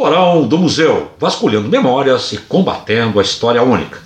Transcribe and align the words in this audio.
Porão 0.00 0.48
do 0.48 0.56
Museu, 0.56 1.10
vasculhando 1.18 1.68
memórias 1.68 2.32
e 2.32 2.38
combatendo 2.38 3.20
a 3.20 3.22
história 3.22 3.62
única. 3.62 3.98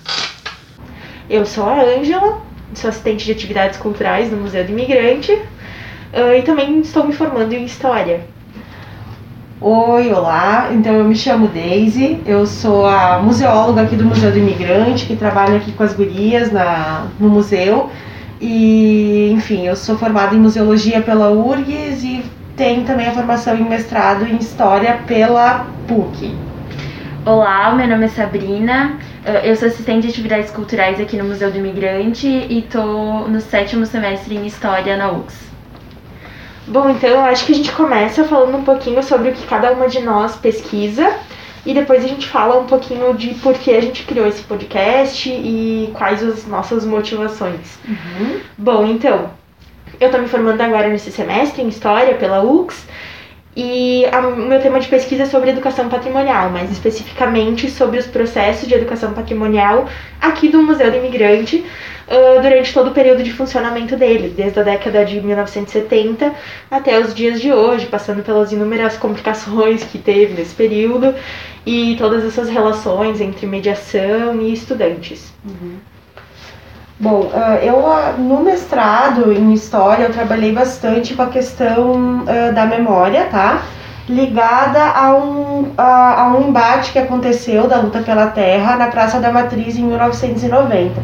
Eu 1.29 1.45
sou 1.45 1.63
a 1.63 1.83
Ângela, 1.83 2.41
sou 2.73 2.89
assistente 2.89 3.23
de 3.23 3.31
atividades 3.31 3.79
culturais 3.79 4.29
do 4.29 4.35
Museu 4.35 4.65
do 4.65 4.71
Imigrante 4.73 5.31
uh, 5.31 6.33
e 6.37 6.41
também 6.41 6.81
estou 6.81 7.07
me 7.07 7.13
formando 7.13 7.53
em 7.53 7.63
História. 7.63 8.25
Oi, 9.61 10.11
olá. 10.11 10.69
Então 10.73 10.95
eu 10.95 11.05
me 11.05 11.15
chamo 11.15 11.47
Daisy, 11.47 12.19
eu 12.25 12.45
sou 12.45 12.85
a 12.85 13.19
museóloga 13.19 13.83
aqui 13.83 13.95
do 13.95 14.03
Museu 14.03 14.33
do 14.33 14.37
Imigrante, 14.37 15.05
que 15.05 15.15
trabalha 15.15 15.55
aqui 15.55 15.71
com 15.71 15.83
as 15.83 15.93
gurias 15.93 16.51
na, 16.51 17.07
no 17.17 17.29
museu. 17.29 17.89
E, 18.41 19.31
enfim, 19.31 19.65
eu 19.65 19.77
sou 19.77 19.97
formada 19.97 20.35
em 20.35 20.39
museologia 20.39 21.01
pela 21.01 21.31
URGS 21.31 22.03
e 22.03 22.25
tenho 22.55 22.85
também 22.85 23.07
a 23.07 23.11
formação 23.11 23.55
em 23.57 23.67
mestrado 23.67 24.25
em 24.25 24.37
história 24.37 25.01
pela 25.05 25.65
PUC. 25.87 26.33
Olá, 27.25 27.73
meu 27.75 27.87
nome 27.87 28.05
é 28.05 28.07
Sabrina, 28.07 28.97
eu 29.43 29.55
sou 29.55 29.67
assistente 29.67 30.03
de 30.03 30.09
atividades 30.09 30.51
culturais 30.51 30.99
aqui 30.99 31.17
no 31.17 31.25
Museu 31.25 31.51
do 31.51 31.57
Imigrante 31.57 32.27
e 32.27 32.59
estou 32.59 33.27
no 33.27 33.41
sétimo 33.41 33.85
semestre 33.85 34.35
em 34.35 34.45
História 34.45 34.95
na 34.95 35.11
UX. 35.11 35.35
Bom, 36.67 36.89
então 36.89 37.09
eu 37.09 37.21
acho 37.21 37.45
que 37.45 37.51
a 37.51 37.55
gente 37.55 37.71
começa 37.73 38.23
falando 38.23 38.57
um 38.57 38.63
pouquinho 38.63 39.03
sobre 39.03 39.29
o 39.29 39.33
que 39.33 39.45
cada 39.45 39.71
uma 39.71 39.89
de 39.89 39.99
nós 39.99 40.35
pesquisa 40.35 41.13
e 41.65 41.73
depois 41.73 42.05
a 42.05 42.07
gente 42.07 42.27
fala 42.27 42.59
um 42.59 42.65
pouquinho 42.65 43.13
de 43.15 43.33
por 43.35 43.53
que 43.55 43.71
a 43.71 43.81
gente 43.81 44.03
criou 44.03 44.27
esse 44.27 44.43
podcast 44.43 45.29
e 45.29 45.91
quais 45.93 46.23
as 46.23 46.47
nossas 46.47 46.85
motivações. 46.85 47.77
Uhum. 47.87 48.39
Bom, 48.57 48.85
então, 48.85 49.29
eu 49.99 50.11
tô 50.11 50.17
me 50.17 50.27
formando 50.27 50.61
agora 50.61 50.87
nesse 50.89 51.11
semestre 51.11 51.61
em 51.61 51.67
História 51.67 52.15
pela 52.15 52.43
UX 52.43 52.85
e 53.55 54.03
o 54.11 54.35
meu 54.35 54.61
tema 54.61 54.81
de 54.81 54.87
pesquisa 54.89 55.23
é 55.23 55.25
sobre 55.25 55.49
educação 55.49 55.87
patrimonial, 55.87 56.49
mais 56.49 56.69
especificamente 56.69 57.69
sobre 57.69 57.97
os 57.97 58.05
processos 58.05 58.67
de 58.67 58.73
educação 58.73 59.13
patrimonial 59.13 59.87
aqui 60.19 60.49
do 60.49 60.61
Museu 60.61 60.91
do 60.91 60.97
Imigrante, 60.97 61.65
uh, 62.05 62.41
durante 62.41 62.73
todo 62.73 62.89
o 62.89 62.93
período 62.93 63.23
de 63.23 63.31
funcionamento 63.31 63.95
dele, 63.95 64.33
desde 64.35 64.59
a 64.59 64.63
década 64.63 65.05
de 65.05 65.21
1970 65.21 66.33
até 66.69 66.99
os 66.99 67.15
dias 67.15 67.39
de 67.39 67.53
hoje, 67.53 67.85
passando 67.85 68.23
pelas 68.23 68.51
inúmeras 68.51 68.97
complicações 68.97 69.85
que 69.85 69.99
teve 69.99 70.33
nesse 70.33 70.53
período 70.53 71.15
e 71.65 71.95
todas 71.97 72.25
essas 72.25 72.49
relações 72.49 73.21
entre 73.21 73.47
mediação 73.47 74.41
e 74.41 74.51
estudantes. 74.51 75.33
Uhum. 75.45 75.77
Bom, 76.97 77.29
eu 77.61 77.83
no 78.17 78.41
mestrado 78.41 79.33
em 79.33 79.53
História 79.53 80.05
eu 80.05 80.13
trabalhei 80.13 80.53
bastante 80.53 81.13
com 81.13 81.23
a 81.23 81.27
questão 81.27 82.23
da 82.53 82.65
memória, 82.65 83.25
tá? 83.25 83.63
Ligada 84.07 84.81
a 84.81 85.13
um, 85.13 85.73
a, 85.77 86.21
a 86.21 86.27
um 86.29 86.47
embate 86.47 86.93
que 86.93 86.99
aconteceu 86.99 87.67
da 87.67 87.77
luta 87.77 87.99
pela 87.99 88.27
terra 88.27 88.77
na 88.77 88.87
Praça 88.87 89.19
da 89.19 89.29
Matriz 89.29 89.77
em 89.77 89.83
1990. 89.83 91.01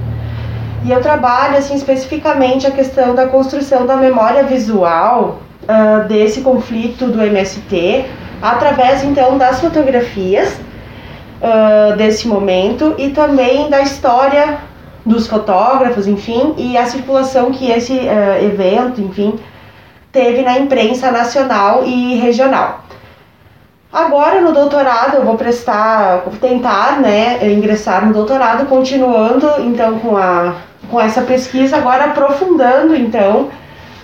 E 0.85 0.91
eu 0.91 1.01
trabalho 1.01 1.57
assim 1.57 1.75
especificamente 1.75 2.65
a 2.65 2.71
questão 2.71 3.13
da 3.13 3.27
construção 3.27 3.85
da 3.85 3.97
memória 3.97 4.43
visual 4.43 5.41
uh, 5.63 6.07
desse 6.07 6.41
conflito 6.41 7.07
do 7.07 7.21
MST 7.21 8.05
através 8.41 9.03
então 9.03 9.37
das 9.37 9.59
fotografias 9.59 10.59
uh, 11.41 11.95
desse 11.97 12.27
momento 12.27 12.95
e 12.97 13.09
também 13.09 13.69
da 13.69 13.81
história 13.81 14.57
dos 15.05 15.27
fotógrafos, 15.27 16.07
enfim, 16.07 16.53
e 16.57 16.77
a 16.77 16.85
circulação 16.85 17.51
que 17.51 17.69
esse 17.71 17.93
uh, 17.93 18.43
evento, 18.43 19.01
enfim, 19.01 19.39
teve 20.11 20.41
na 20.41 20.59
imprensa 20.59 21.11
nacional 21.11 21.83
e 21.85 22.15
regional. 22.15 22.83
Agora 23.91 24.39
no 24.39 24.53
doutorado 24.53 25.17
eu 25.17 25.25
vou 25.25 25.35
prestar, 25.35 26.23
tentar, 26.39 27.01
né, 27.01 27.51
ingressar 27.51 28.05
no 28.05 28.13
doutorado, 28.13 28.65
continuando 28.67 29.49
então 29.59 29.99
com 29.99 30.15
a 30.15 30.55
com 30.89 30.99
essa 30.99 31.21
pesquisa, 31.21 31.77
agora 31.77 32.05
aprofundando 32.05 32.95
então 32.95 33.49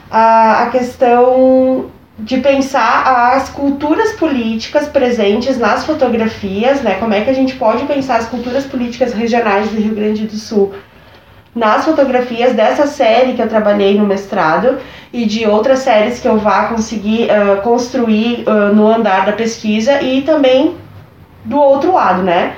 a, 0.09 0.63
a 0.63 0.65
questão 0.67 1.87
de 2.19 2.37
pensar 2.37 3.35
as 3.35 3.49
culturas 3.49 4.13
políticas 4.13 4.87
presentes 4.87 5.57
nas 5.57 5.85
fotografias, 5.85 6.81
né? 6.81 6.95
Como 6.95 7.13
é 7.13 7.21
que 7.21 7.29
a 7.29 7.33
gente 7.33 7.55
pode 7.55 7.85
pensar 7.85 8.17
as 8.17 8.27
culturas 8.27 8.65
políticas 8.65 9.13
regionais 9.13 9.69
do 9.69 9.79
Rio 9.79 9.93
Grande 9.93 10.25
do 10.25 10.35
Sul 10.35 10.73
nas 11.57 11.83
fotografias 11.85 12.53
dessa 12.53 12.85
série 12.85 13.33
que 13.33 13.41
eu 13.41 13.49
trabalhei 13.49 13.97
no 13.97 14.05
mestrado 14.05 14.77
e 15.11 15.25
de 15.25 15.47
outras 15.47 15.79
séries 15.79 16.19
que 16.19 16.27
eu 16.27 16.37
vá 16.37 16.67
conseguir 16.67 17.27
uh, 17.31 17.61
construir 17.63 18.45
uh, 18.47 18.75
no 18.75 18.87
andar 18.87 19.25
da 19.25 19.31
pesquisa 19.31 19.99
e 20.01 20.21
também 20.21 20.75
do 21.43 21.57
outro 21.57 21.93
lado, 21.93 22.21
né? 22.21 22.55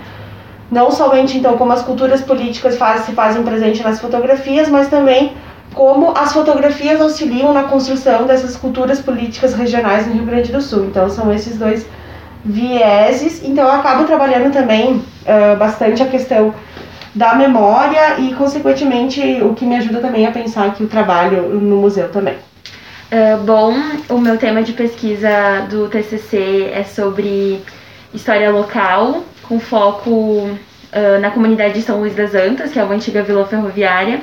Não 0.70 0.92
somente 0.92 1.38
então 1.38 1.58
como 1.58 1.72
as 1.72 1.82
culturas 1.82 2.22
políticas 2.22 2.78
faz, 2.78 3.02
se 3.06 3.14
fazem 3.14 3.42
presente 3.42 3.82
nas 3.82 4.02
fotografias, 4.02 4.68
mas 4.68 4.90
também 4.90 5.32
como 5.74 6.12
as 6.18 6.34
fotografias 6.34 7.00
auxiliam 7.00 7.54
na 7.54 7.64
construção 7.64 8.26
dessas 8.26 8.58
culturas 8.58 9.00
políticas 9.00 9.54
regionais 9.54 10.06
no 10.08 10.14
Rio 10.14 10.26
Grande 10.26 10.52
do 10.52 10.62
Sul. 10.62 10.86
Então 10.86 11.10
são 11.10 11.32
esses 11.34 11.58
dois 11.58 11.88
vieses. 12.44 13.42
Então 13.46 13.66
eu 13.66 13.72
acabo 13.72 14.04
trabalhando 14.04 14.52
também 14.52 14.96
uh, 14.96 15.56
bastante 15.58 16.04
a 16.04 16.08
questão 16.08 16.54
da 17.14 17.36
memória 17.36 18.20
e, 18.20 18.34
consequentemente, 18.34 19.22
o 19.42 19.54
que 19.54 19.66
me 19.66 19.76
ajuda 19.76 20.00
também 20.00 20.26
a 20.26 20.32
pensar 20.32 20.68
aqui 20.68 20.84
o 20.84 20.88
trabalho 20.88 21.60
no 21.60 21.78
museu 21.78 22.10
também. 22.10 22.36
Uh, 23.12 23.44
bom, 23.44 23.74
o 24.10 24.20
meu 24.20 24.38
tema 24.38 24.62
de 24.62 24.74
pesquisa 24.74 25.66
do 25.70 25.90
TCC 25.90 26.70
é 26.72 26.84
sobre 26.84 27.60
história 28.14 28.52
local, 28.52 29.24
com 29.44 29.60
foco 29.60 30.12
uh, 30.12 31.20
na 31.20 31.32
comunidade 31.32 31.74
de 31.74 31.82
São 31.82 32.00
Luís 32.00 32.16
das 32.16 32.36
Antas, 32.36 32.72
que 32.72 32.80
é 32.80 32.84
uma 32.84 32.94
antiga 32.94 33.24
vila 33.24 33.46
ferroviária. 33.46 34.22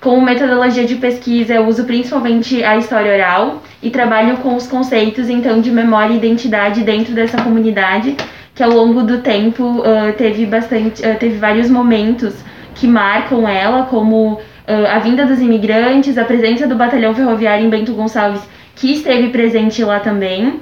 Com 0.00 0.20
metodologia 0.20 0.84
de 0.84 0.96
pesquisa, 0.96 1.54
eu 1.54 1.66
uso 1.66 1.84
principalmente 1.84 2.64
a 2.64 2.76
história 2.76 3.12
oral 3.14 3.62
e 3.82 3.90
trabalho 3.90 4.38
com 4.38 4.56
os 4.56 4.66
conceitos 4.66 5.28
então 5.28 5.60
de 5.60 5.70
memória 5.70 6.14
e 6.14 6.16
identidade 6.16 6.82
dentro 6.82 7.14
dessa 7.14 7.40
comunidade, 7.40 8.16
que 8.54 8.62
ao 8.62 8.70
longo 8.70 9.02
do 9.02 9.18
tempo 9.18 9.62
uh, 9.62 10.12
teve 10.16 10.46
bastante, 10.46 11.02
uh, 11.02 11.16
teve 11.18 11.36
vários 11.36 11.70
momentos 11.70 12.34
que 12.74 12.86
marcam 12.86 13.48
ela, 13.48 13.84
como 13.84 14.40
a 14.88 14.98
vinda 15.00 15.26
dos 15.26 15.40
imigrantes, 15.40 16.16
a 16.16 16.24
presença 16.24 16.66
do 16.66 16.74
batalhão 16.74 17.14
ferroviário 17.14 17.66
em 17.66 17.68
Bento 17.68 17.92
Gonçalves, 17.92 18.40
que 18.74 18.92
esteve 18.92 19.28
presente 19.28 19.84
lá 19.84 20.00
também, 20.00 20.60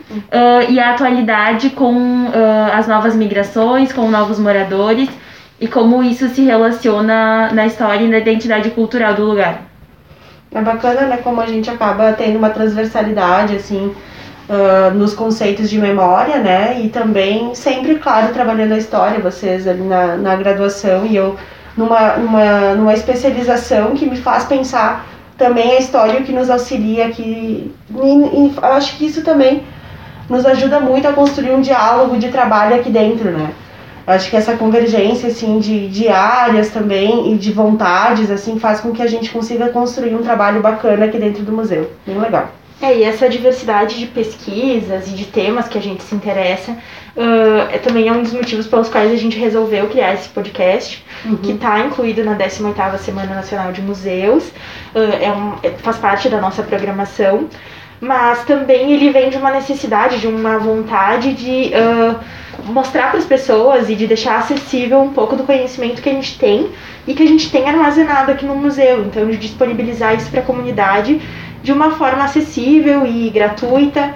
e 0.69 0.81
a 0.81 0.91
atualidade 0.91 1.71
com 1.71 2.27
as 2.75 2.89
novas 2.89 3.15
migrações, 3.15 3.93
com 3.93 4.11
novos 4.11 4.39
moradores 4.39 5.09
e 5.61 5.69
como 5.69 6.03
isso 6.03 6.29
se 6.29 6.43
relaciona 6.43 7.51
na 7.53 7.67
história 7.67 8.05
e 8.05 8.09
na 8.09 8.19
identidade 8.19 8.71
cultural 8.71 9.15
do 9.15 9.25
lugar. 9.25 9.63
É 10.53 10.61
bacana, 10.61 11.03
né, 11.03 11.19
como 11.19 11.41
a 11.41 11.47
gente 11.47 11.71
acaba 11.71 12.13
tendo 12.13 12.39
uma 12.39 12.51
transversalidade, 12.51 13.55
assim, 13.55 13.95
uh, 14.51 14.93
nos 14.93 15.15
conceitos 15.15 15.71
de 15.71 15.79
memória, 15.79 16.39
né? 16.39 16.81
E 16.83 16.89
também 16.89 17.55
sempre, 17.55 17.95
claro, 17.95 18.35
trabalhando 18.35 18.73
a 18.73 18.79
história, 18.79 19.21
vocês 19.21 19.67
ali 19.67 19.83
na, 19.83 20.17
na 20.17 20.35
graduação 20.35 21.07
e 21.07 21.15
eu 21.15 21.37
numa, 21.77 22.17
numa, 22.17 22.75
numa 22.75 22.93
especialização 22.93 23.95
que 23.95 24.05
me 24.05 24.17
faz 24.17 24.45
pensar 24.45 25.07
também 25.39 25.73
a 25.73 25.79
história 25.79 26.21
que 26.23 26.33
nos 26.33 26.51
auxilia 26.51 27.07
aqui. 27.07 27.73
E, 27.95 28.07
e 28.07 28.55
acho 28.63 28.97
que 28.99 29.07
isso 29.07 29.23
também 29.23 29.63
nos 30.29 30.45
ajuda 30.45 30.81
muito 30.81 31.07
a 31.09 31.13
construir 31.13 31.53
um 31.53 31.61
diálogo 31.61 32.19
de 32.19 32.29
trabalho 32.29 32.75
aqui 32.75 32.91
dentro, 32.91 33.31
né? 33.31 33.51
Acho 34.07 34.29
que 34.29 34.37
essa 34.37 34.57
convergência 34.57 35.29
assim 35.29 35.61
de, 35.61 35.89
de 35.89 36.09
áreas 36.09 36.71
também 36.71 37.33
e 37.33 37.37
de 37.39 37.53
vontades 37.53 38.31
assim 38.31 38.59
faz 38.59 38.81
com 38.81 38.93
que 38.93 39.03
a 39.03 39.07
gente 39.07 39.31
consiga 39.31 39.69
construir 39.69 40.15
um 40.15 40.23
trabalho 40.23 40.61
bacana 40.61 41.05
aqui 41.05 41.19
dentro 41.19 41.45
do 41.45 41.53
museu. 41.53 41.91
Bem 42.05 42.19
legal. 42.19 42.60
É, 42.83 42.97
e 42.97 43.03
essa 43.03 43.29
diversidade 43.29 43.99
de 43.99 44.07
pesquisas 44.07 45.07
e 45.09 45.11
de 45.11 45.27
temas 45.27 45.69
que 45.69 45.77
a 45.77 45.83
gente 45.83 46.03
se 46.03 46.15
interessa 46.15 46.73
uh, 46.73 47.69
é, 47.71 47.79
também 47.79 48.09
é 48.09 48.13
um 48.13 48.23
dos 48.23 48.33
motivos 48.33 48.67
pelos 48.67 48.89
quais 48.89 49.13
a 49.13 49.17
gente 49.17 49.39
resolveu 49.39 49.89
criar 49.89 50.15
esse 50.15 50.29
podcast, 50.31 51.05
uhum. 51.27 51.37
que 51.37 51.53
está 51.53 51.79
incluído 51.81 52.25
na 52.25 52.35
18ª 52.35 52.97
Semana 52.97 53.35
Nacional 53.35 53.71
de 53.71 53.83
Museus, 53.83 54.45
uh, 54.95 54.99
é 55.21 55.31
um, 55.31 55.55
é, 55.63 55.71
faz 55.71 55.99
parte 55.99 56.31
da 56.31 56.41
nossa 56.41 56.63
programação, 56.63 57.49
mas 58.01 58.45
também 58.45 58.93
ele 58.95 59.11
vem 59.11 59.29
de 59.29 59.37
uma 59.37 59.51
necessidade, 59.51 60.19
de 60.19 60.27
uma 60.27 60.59
vontade 60.59 61.35
de 61.35 61.73
uh, 61.75 62.19
mostrar 62.65 63.11
para 63.11 63.19
as 63.19 63.27
pessoas 63.27 63.91
e 63.91 63.95
de 63.95 64.07
deixar 64.07 64.39
acessível 64.39 65.01
um 65.03 65.13
pouco 65.13 65.37
do 65.37 65.45
conhecimento 65.45 66.01
que 66.01 66.09
a 66.09 66.13
gente 66.15 66.39
tem 66.39 66.71
e 67.07 67.13
que 67.13 67.23
a 67.23 67.27
gente 67.27 67.51
tem 67.51 67.69
armazenado 67.69 68.31
aqui 68.31 68.47
no 68.47 68.55
museu, 68.55 69.05
então 69.05 69.29
de 69.29 69.37
disponibilizar 69.37 70.15
isso 70.15 70.31
para 70.31 70.41
a 70.41 70.45
comunidade 70.45 71.21
de 71.63 71.73
uma 71.73 71.93
forma 71.93 72.25
acessível 72.25 73.07
e 73.07 73.31
gratuita 73.31 74.15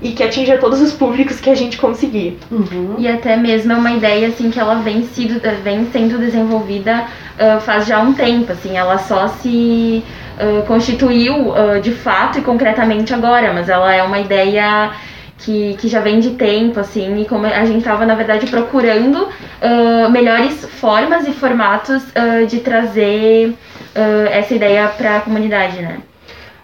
e 0.00 0.12
que 0.12 0.22
atinja 0.22 0.58
todos 0.58 0.80
os 0.80 0.92
públicos 0.92 1.40
que 1.40 1.50
a 1.50 1.54
gente 1.54 1.76
conseguir. 1.76 2.38
Uhum. 2.50 2.94
E 2.98 3.08
até 3.08 3.36
mesmo 3.36 3.72
é 3.72 3.76
uma 3.76 3.90
ideia 3.90 4.28
assim 4.28 4.50
que 4.50 4.58
ela 4.60 4.76
vem, 4.76 5.02
sido, 5.02 5.40
vem 5.62 5.90
sendo 5.90 6.18
desenvolvida 6.18 7.04
uh, 7.38 7.60
faz 7.60 7.86
já 7.86 8.00
um 8.00 8.12
tempo, 8.12 8.52
assim, 8.52 8.76
ela 8.76 8.98
só 8.98 9.28
se 9.28 10.04
uh, 10.38 10.64
constituiu 10.66 11.50
uh, 11.50 11.80
de 11.80 11.90
fato 11.92 12.38
e 12.38 12.42
concretamente 12.42 13.12
agora, 13.12 13.52
mas 13.52 13.68
ela 13.68 13.92
é 13.92 14.02
uma 14.02 14.20
ideia 14.20 14.92
que, 15.38 15.76
que 15.78 15.88
já 15.88 16.00
vem 16.00 16.20
de 16.20 16.30
tempo, 16.30 16.80
assim, 16.80 17.20
e 17.20 17.24
como 17.24 17.46
a 17.46 17.64
gente 17.64 17.78
estava, 17.78 18.04
na 18.04 18.14
verdade, 18.14 18.46
procurando 18.46 19.24
uh, 19.24 20.10
melhores 20.10 20.64
formas 20.64 21.26
e 21.26 21.32
formatos 21.32 22.02
uh, 22.02 22.46
de 22.46 22.60
trazer 22.60 23.50
uh, 23.50 24.26
essa 24.30 24.54
ideia 24.54 24.88
para 24.88 25.16
a 25.16 25.20
comunidade, 25.20 25.80
né? 25.80 25.98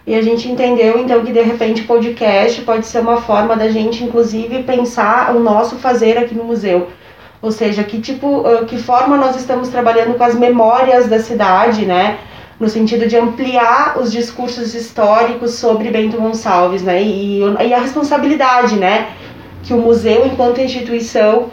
E 0.05 0.13
a 0.13 0.21
gente 0.21 0.49
entendeu 0.49 0.99
então 0.99 1.23
que 1.25 1.31
de 1.31 1.41
repente 1.41 1.81
o 1.81 1.85
podcast 1.85 2.61
pode 2.61 2.85
ser 2.85 2.99
uma 2.99 3.21
forma 3.21 3.55
da 3.55 3.69
gente, 3.69 4.03
inclusive, 4.03 4.63
pensar 4.63 5.35
o 5.35 5.39
nosso 5.39 5.77
fazer 5.77 6.17
aqui 6.17 6.35
no 6.35 6.43
museu. 6.43 6.89
Ou 7.41 7.51
seja, 7.51 7.83
que 7.83 7.99
tipo, 7.99 8.43
que 8.67 8.77
forma 8.77 9.17
nós 9.17 9.35
estamos 9.35 9.69
trabalhando 9.69 10.15
com 10.15 10.23
as 10.23 10.35
memórias 10.35 11.07
da 11.07 11.19
cidade, 11.19 11.85
né? 11.85 12.19
no 12.59 12.69
sentido 12.69 13.07
de 13.07 13.17
ampliar 13.17 13.97
os 13.99 14.11
discursos 14.11 14.73
históricos 14.73 15.55
sobre 15.55 15.91
Bento 15.91 16.17
Gonçalves, 16.17 16.81
né? 16.81 17.01
E, 17.01 17.41
e 17.41 17.73
a 17.73 17.79
responsabilidade, 17.79 18.77
né? 18.77 19.09
Que 19.63 19.73
o 19.73 19.77
museu, 19.77 20.25
enquanto 20.25 20.61
instituição, 20.61 21.49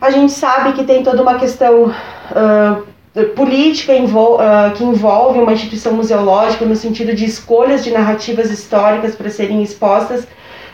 a 0.00 0.10
gente 0.10 0.32
sabe 0.32 0.74
que 0.74 0.84
tem 0.84 1.02
toda 1.02 1.22
uma 1.22 1.34
questão 1.34 1.86
uh, 1.86 2.82
política 3.24 3.94
envol 3.94 4.36
uh, 4.36 4.72
que 4.74 4.84
envolve 4.84 5.38
uma 5.38 5.52
instituição 5.52 5.92
museológica 5.92 6.64
no 6.64 6.76
sentido 6.76 7.14
de 7.14 7.24
escolhas 7.24 7.84
de 7.84 7.90
narrativas 7.90 8.50
históricas 8.50 9.14
para 9.14 9.30
serem 9.30 9.62
expostas. 9.62 10.26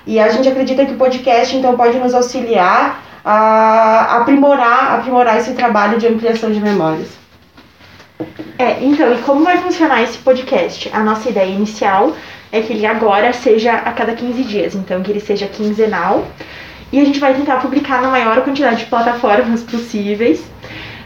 E 0.07 0.19
a 0.19 0.29
gente 0.29 0.49
acredita 0.49 0.85
que 0.85 0.93
o 0.93 0.97
podcast, 0.97 1.57
então, 1.57 1.77
pode 1.77 1.99
nos 1.99 2.13
auxiliar 2.13 3.03
a 3.25 4.19
aprimorar, 4.19 4.99
aprimorar 4.99 5.39
esse 5.39 5.53
trabalho 5.55 5.99
de 5.99 6.07
ampliação 6.07 6.53
de 6.53 6.61
memórias. 6.61 7.09
É, 8.59 8.85
então, 8.85 9.15
e 9.15 9.19
como 9.23 9.45
vai 9.45 9.59
funcionar 9.59 10.03
esse 10.03 10.19
podcast? 10.19 10.91
A 10.93 11.01
nossa 11.01 11.31
ideia 11.31 11.51
inicial 11.51 12.13
é 12.53 12.61
que 12.61 12.73
ele 12.73 12.87
agora 12.87 13.33
seja 13.33 13.73
a 13.73 13.93
cada 13.93 14.13
15 14.13 14.45
dias, 14.45 14.75
então 14.75 15.03
que 15.03 15.11
ele 15.11 15.21
seja 15.21 15.47
quinzenal. 15.47 16.27
E 16.93 17.01
a 17.01 17.05
gente 17.05 17.19
vai 17.19 17.35
tentar 17.35 17.57
publicar 17.57 18.01
na 18.01 18.09
maior 18.09 18.41
quantidade 18.43 18.81
de 18.81 18.87
plataformas 18.87 19.63
possíveis. 19.63 20.45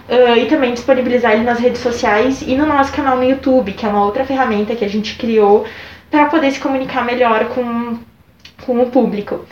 Uh, 0.08 0.38
e 0.38 0.46
também 0.46 0.72
disponibilizar 0.72 1.32
ele 1.32 1.44
nas 1.44 1.58
redes 1.58 1.82
sociais 1.82 2.40
e 2.40 2.56
no 2.56 2.64
nosso 2.64 2.90
canal 2.92 3.18
no 3.18 3.24
YouTube, 3.24 3.72
que 3.72 3.84
é 3.84 3.88
uma 3.88 4.04
outra 4.04 4.24
ferramenta 4.24 4.74
que 4.74 4.84
a 4.84 4.88
gente 4.88 5.16
criou 5.16 5.66
para 6.10 6.26
poder 6.26 6.50
se 6.50 6.58
comunicar 6.58 7.04
melhor 7.04 7.44
com, 7.48 7.98
com 8.64 8.82
o 8.82 8.90
público. 8.90 9.44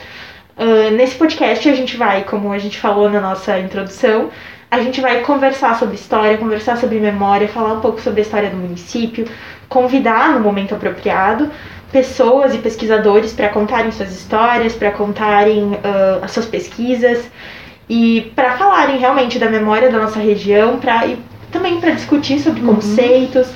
Uh, 0.56 0.90
nesse 0.92 1.16
podcast 1.16 1.68
a 1.68 1.74
gente 1.74 1.98
vai, 1.98 2.24
como 2.24 2.52
a 2.52 2.58
gente 2.58 2.78
falou 2.78 3.10
na 3.10 3.20
nossa 3.20 3.58
introdução, 3.58 4.30
a 4.70 4.80
gente 4.80 5.00
vai 5.00 5.20
conversar 5.20 5.78
sobre 5.78 5.94
história, 5.94 6.38
conversar 6.38 6.78
sobre 6.78 6.98
memória, 6.98 7.46
falar 7.48 7.74
um 7.74 7.80
pouco 7.80 8.00
sobre 8.00 8.20
a 8.20 8.22
história 8.22 8.48
do 8.48 8.56
município, 8.56 9.26
convidar 9.68 10.30
no 10.30 10.40
momento 10.40 10.74
apropriado 10.74 11.50
pessoas 11.92 12.54
e 12.54 12.58
pesquisadores 12.58 13.32
para 13.32 13.48
contarem 13.50 13.92
suas 13.92 14.10
histórias, 14.10 14.74
para 14.74 14.90
contarem 14.90 15.74
uh, 15.74 16.22
as 16.24 16.30
suas 16.32 16.46
pesquisas 16.46 17.30
e 17.88 18.32
para 18.34 18.56
falarem 18.56 18.98
realmente 18.98 19.38
da 19.38 19.48
memória 19.48 19.90
da 19.90 19.98
nossa 19.98 20.18
região, 20.18 20.78
pra, 20.78 21.06
e 21.06 21.18
também 21.50 21.80
para 21.80 21.92
discutir 21.92 22.40
sobre 22.40 22.60
uhum. 22.60 22.74
conceitos, 22.74 23.48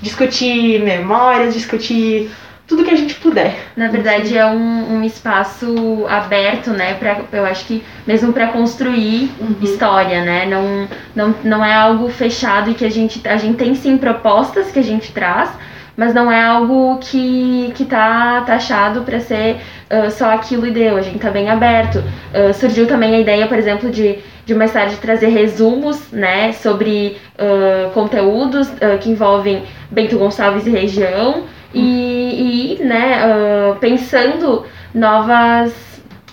discutir 0.00 0.80
memórias, 0.82 1.54
discutir 1.54 2.30
tudo 2.66 2.84
que 2.84 2.90
a 2.90 2.96
gente 2.96 3.14
puder. 3.16 3.54
Na 3.76 3.88
verdade, 3.88 4.36
é 4.36 4.46
um, 4.46 4.96
um 4.96 5.04
espaço 5.04 6.06
aberto, 6.08 6.70
né? 6.70 6.94
Pra, 6.94 7.20
eu 7.32 7.44
acho 7.44 7.64
que 7.66 7.82
mesmo 8.06 8.32
para 8.32 8.48
construir 8.48 9.30
uhum. 9.40 9.56
história, 9.62 10.24
né? 10.24 10.46
Não, 10.46 10.88
não, 11.14 11.34
não 11.44 11.64
é 11.64 11.74
algo 11.74 12.08
fechado 12.08 12.70
e 12.70 12.74
que 12.74 12.84
a 12.84 12.90
gente, 12.90 13.26
a 13.26 13.36
gente 13.36 13.56
tem 13.56 13.74
sim 13.74 13.96
propostas 13.96 14.70
que 14.70 14.78
a 14.78 14.84
gente 14.84 15.12
traz, 15.12 15.50
mas 15.96 16.14
não 16.14 16.30
é 16.30 16.42
algo 16.42 16.98
que, 16.98 17.72
que 17.74 17.84
tá 17.84 18.42
taxado 18.46 19.02
para 19.02 19.20
ser 19.20 19.56
uh, 19.90 20.10
só 20.10 20.30
aquilo 20.32 20.66
e 20.66 20.70
deu. 20.70 20.96
A 20.96 21.02
gente 21.02 21.18
tá 21.18 21.30
bem 21.30 21.50
aberto. 21.50 21.98
Uh, 21.98 22.52
surgiu 22.54 22.86
também 22.86 23.14
a 23.14 23.20
ideia, 23.20 23.46
por 23.46 23.58
exemplo, 23.58 23.90
de, 23.90 24.18
de 24.44 24.54
mais 24.54 24.72
tarde 24.72 24.96
trazer 24.96 25.28
resumos, 25.28 26.10
né? 26.10 26.52
Sobre 26.52 27.16
uh, 27.34 27.90
conteúdos 27.90 28.68
que 29.00 29.10
envolvem 29.10 29.62
Bento 29.90 30.18
Gonçalves 30.18 30.66
e 30.66 30.70
região 30.70 31.44
e, 31.74 32.78
e 32.80 32.84
né, 32.84 33.20
pensando 33.80 34.64
novas, 34.94 35.72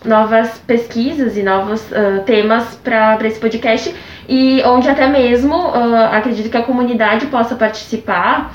novas 0.03 0.57
pesquisas 0.59 1.37
e 1.37 1.43
novos 1.43 1.81
uh, 1.91 2.23
temas 2.25 2.75
para 2.83 3.17
esse 3.25 3.39
podcast 3.39 3.93
e 4.27 4.61
onde 4.65 4.89
até 4.89 5.07
mesmo 5.07 5.55
uh, 5.55 6.05
acredito 6.11 6.49
que 6.49 6.57
a 6.57 6.61
comunidade 6.61 7.25
possa 7.27 7.55
participar 7.55 8.53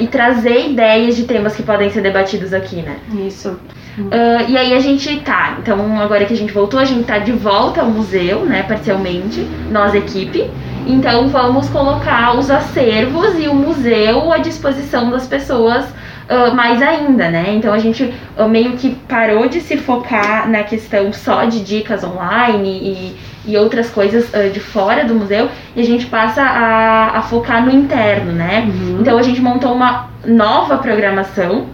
e 0.00 0.06
trazer 0.06 0.70
ideias 0.70 1.16
de 1.16 1.24
temas 1.24 1.56
que 1.56 1.62
podem 1.62 1.90
ser 1.90 2.00
debatidos 2.00 2.52
aqui, 2.52 2.76
né? 2.76 2.96
Isso. 3.26 3.58
Uh, 3.98 4.48
e 4.48 4.56
aí 4.56 4.74
a 4.74 4.78
gente 4.78 5.20
tá, 5.20 5.58
então 5.60 6.00
agora 6.00 6.24
que 6.24 6.32
a 6.32 6.36
gente 6.36 6.52
voltou, 6.52 6.78
a 6.78 6.84
gente 6.84 7.04
tá 7.04 7.18
de 7.18 7.32
volta 7.32 7.80
ao 7.80 7.88
museu, 7.88 8.44
né, 8.44 8.62
parcialmente, 8.62 9.40
nós 9.72 9.92
equipe. 9.92 10.48
Então 10.86 11.28
vamos 11.28 11.68
colocar 11.68 12.38
os 12.38 12.48
acervos 12.48 13.38
e 13.38 13.48
o 13.48 13.54
museu 13.54 14.32
à 14.32 14.38
disposição 14.38 15.10
das 15.10 15.26
pessoas 15.26 15.84
uh, 16.28 16.54
mais 16.54 16.82
ainda, 16.82 17.30
né? 17.30 17.54
Então 17.54 17.72
a 17.72 17.78
gente 17.78 18.14
uh, 18.36 18.48
meio 18.48 18.72
que 18.72 18.94
parou 19.08 19.48
de 19.48 19.60
se 19.60 19.76
focar 19.76 20.48
na 20.48 20.62
questão 20.62 21.12
só 21.12 21.44
de 21.44 21.60
dicas 21.60 22.04
online 22.04 22.68
e, 22.68 23.16
e 23.50 23.56
outras 23.56 23.90
coisas 23.90 24.28
uh, 24.32 24.50
de 24.50 24.60
fora 24.60 25.04
do 25.04 25.14
museu 25.14 25.48
e 25.74 25.80
a 25.80 25.84
gente 25.84 26.06
passa 26.06 26.42
a, 26.42 27.18
a 27.18 27.22
focar 27.22 27.64
no 27.64 27.72
interno, 27.72 28.32
né? 28.32 28.68
Uhum. 28.68 28.98
Então 29.00 29.18
a 29.18 29.22
gente 29.22 29.40
montou 29.40 29.72
uma 29.72 30.10
nova 30.26 30.78
programação 30.78 31.66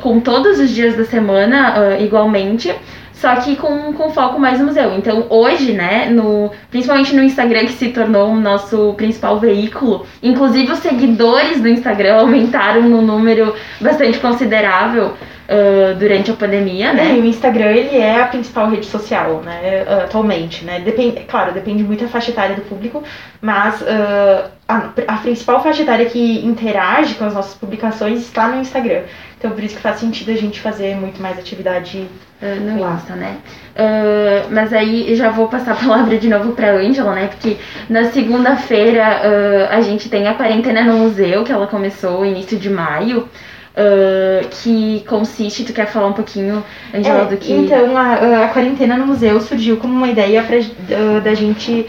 com 0.00 0.18
todos 0.18 0.58
os 0.58 0.70
dias 0.70 0.96
da 0.96 1.04
semana 1.04 1.98
igualmente 2.00 2.74
só 3.16 3.34
que 3.36 3.56
com, 3.56 3.92
com 3.94 4.10
foco 4.10 4.38
mais 4.38 4.58
no 4.58 4.66
museu. 4.66 4.94
Então 4.96 5.26
hoje, 5.30 5.72
né, 5.72 6.08
no, 6.10 6.50
principalmente 6.70 7.14
no 7.14 7.22
Instagram, 7.22 7.64
que 7.64 7.72
se 7.72 7.88
tornou 7.88 8.30
o 8.30 8.40
nosso 8.40 8.94
principal 8.94 9.40
veículo, 9.40 10.06
inclusive 10.22 10.70
os 10.72 10.78
seguidores 10.78 11.60
do 11.60 11.68
Instagram 11.68 12.20
aumentaram 12.20 12.82
num 12.82 13.02
número 13.02 13.54
bastante 13.80 14.18
considerável. 14.18 15.14
Uh, 15.48 15.94
durante 15.94 16.28
a 16.28 16.34
pandemia, 16.34 16.92
né? 16.92 17.12
É, 17.12 17.16
e 17.18 17.20
o 17.20 17.24
Instagram 17.24 17.70
ele 17.70 17.96
é 17.98 18.20
a 18.20 18.26
principal 18.26 18.68
rede 18.68 18.86
social, 18.86 19.42
né? 19.42 19.84
Atualmente, 20.02 20.64
né? 20.64 20.80
Depende, 20.80 21.20
claro, 21.20 21.52
depende 21.52 21.84
muito 21.84 22.02
da 22.02 22.10
faixa 22.10 22.32
etária 22.32 22.56
do 22.56 22.62
público, 22.62 23.00
mas 23.40 23.80
uh, 23.80 24.50
a, 24.66 24.90
a 25.06 25.16
principal 25.18 25.62
faixa 25.62 25.82
etária 25.82 26.06
que 26.06 26.44
interage 26.44 27.14
com 27.14 27.26
as 27.26 27.32
nossas 27.32 27.54
publicações 27.54 28.22
está 28.22 28.48
no 28.48 28.60
Instagram. 28.60 29.02
Então 29.38 29.52
por 29.52 29.62
isso 29.62 29.76
que 29.76 29.82
faz 29.82 30.00
sentido 30.00 30.32
a 30.32 30.36
gente 30.36 30.60
fazer 30.60 30.96
muito 30.96 31.22
mais 31.22 31.38
atividade 31.38 32.08
uh, 32.42 32.60
no 32.60 32.80
lá. 32.80 32.94
Insta, 32.94 33.14
né? 33.14 33.36
Uh, 33.76 34.52
mas 34.52 34.72
aí 34.72 35.14
já 35.14 35.30
vou 35.30 35.46
passar 35.46 35.74
a 35.74 35.76
palavra 35.76 36.18
de 36.18 36.28
novo 36.28 36.54
para 36.54 36.72
Ângela, 36.72 37.14
né? 37.14 37.28
Porque 37.28 37.56
na 37.88 38.10
segunda-feira 38.10 39.68
a 39.70 39.80
gente 39.80 40.08
tem 40.08 40.26
a 40.26 40.34
quarentena 40.34 40.82
no 40.82 40.94
museu, 40.94 41.44
que 41.44 41.52
ela 41.52 41.68
começou 41.68 42.18
no 42.18 42.26
início 42.26 42.58
de 42.58 42.68
maio. 42.68 43.28
Uh, 43.76 44.48
que 44.62 45.04
consiste, 45.06 45.62
tu 45.62 45.74
quer 45.74 45.86
falar 45.86 46.06
um 46.06 46.14
pouquinho, 46.14 46.64
Angela, 46.94 47.24
é, 47.24 47.24
do 47.26 47.36
que. 47.36 47.52
Então, 47.52 47.94
a, 47.94 48.44
a, 48.44 48.48
quarentena 48.48 48.96
no 48.96 49.06
museu 49.06 49.38
surgiu 49.38 49.76
como 49.76 49.92
uma 49.92 50.08
ideia 50.08 50.42
pra, 50.42 50.56
uh, 50.56 51.20
da 51.20 51.34
gente 51.34 51.86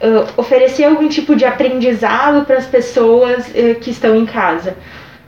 uh, 0.00 0.28
oferecer 0.36 0.84
algum 0.84 1.08
tipo 1.08 1.34
de 1.34 1.44
aprendizado 1.44 2.46
para 2.46 2.56
as 2.56 2.66
pessoas 2.66 3.46
que 3.80 3.90
estão 3.90 4.14
em 4.14 4.24
casa 4.24 4.76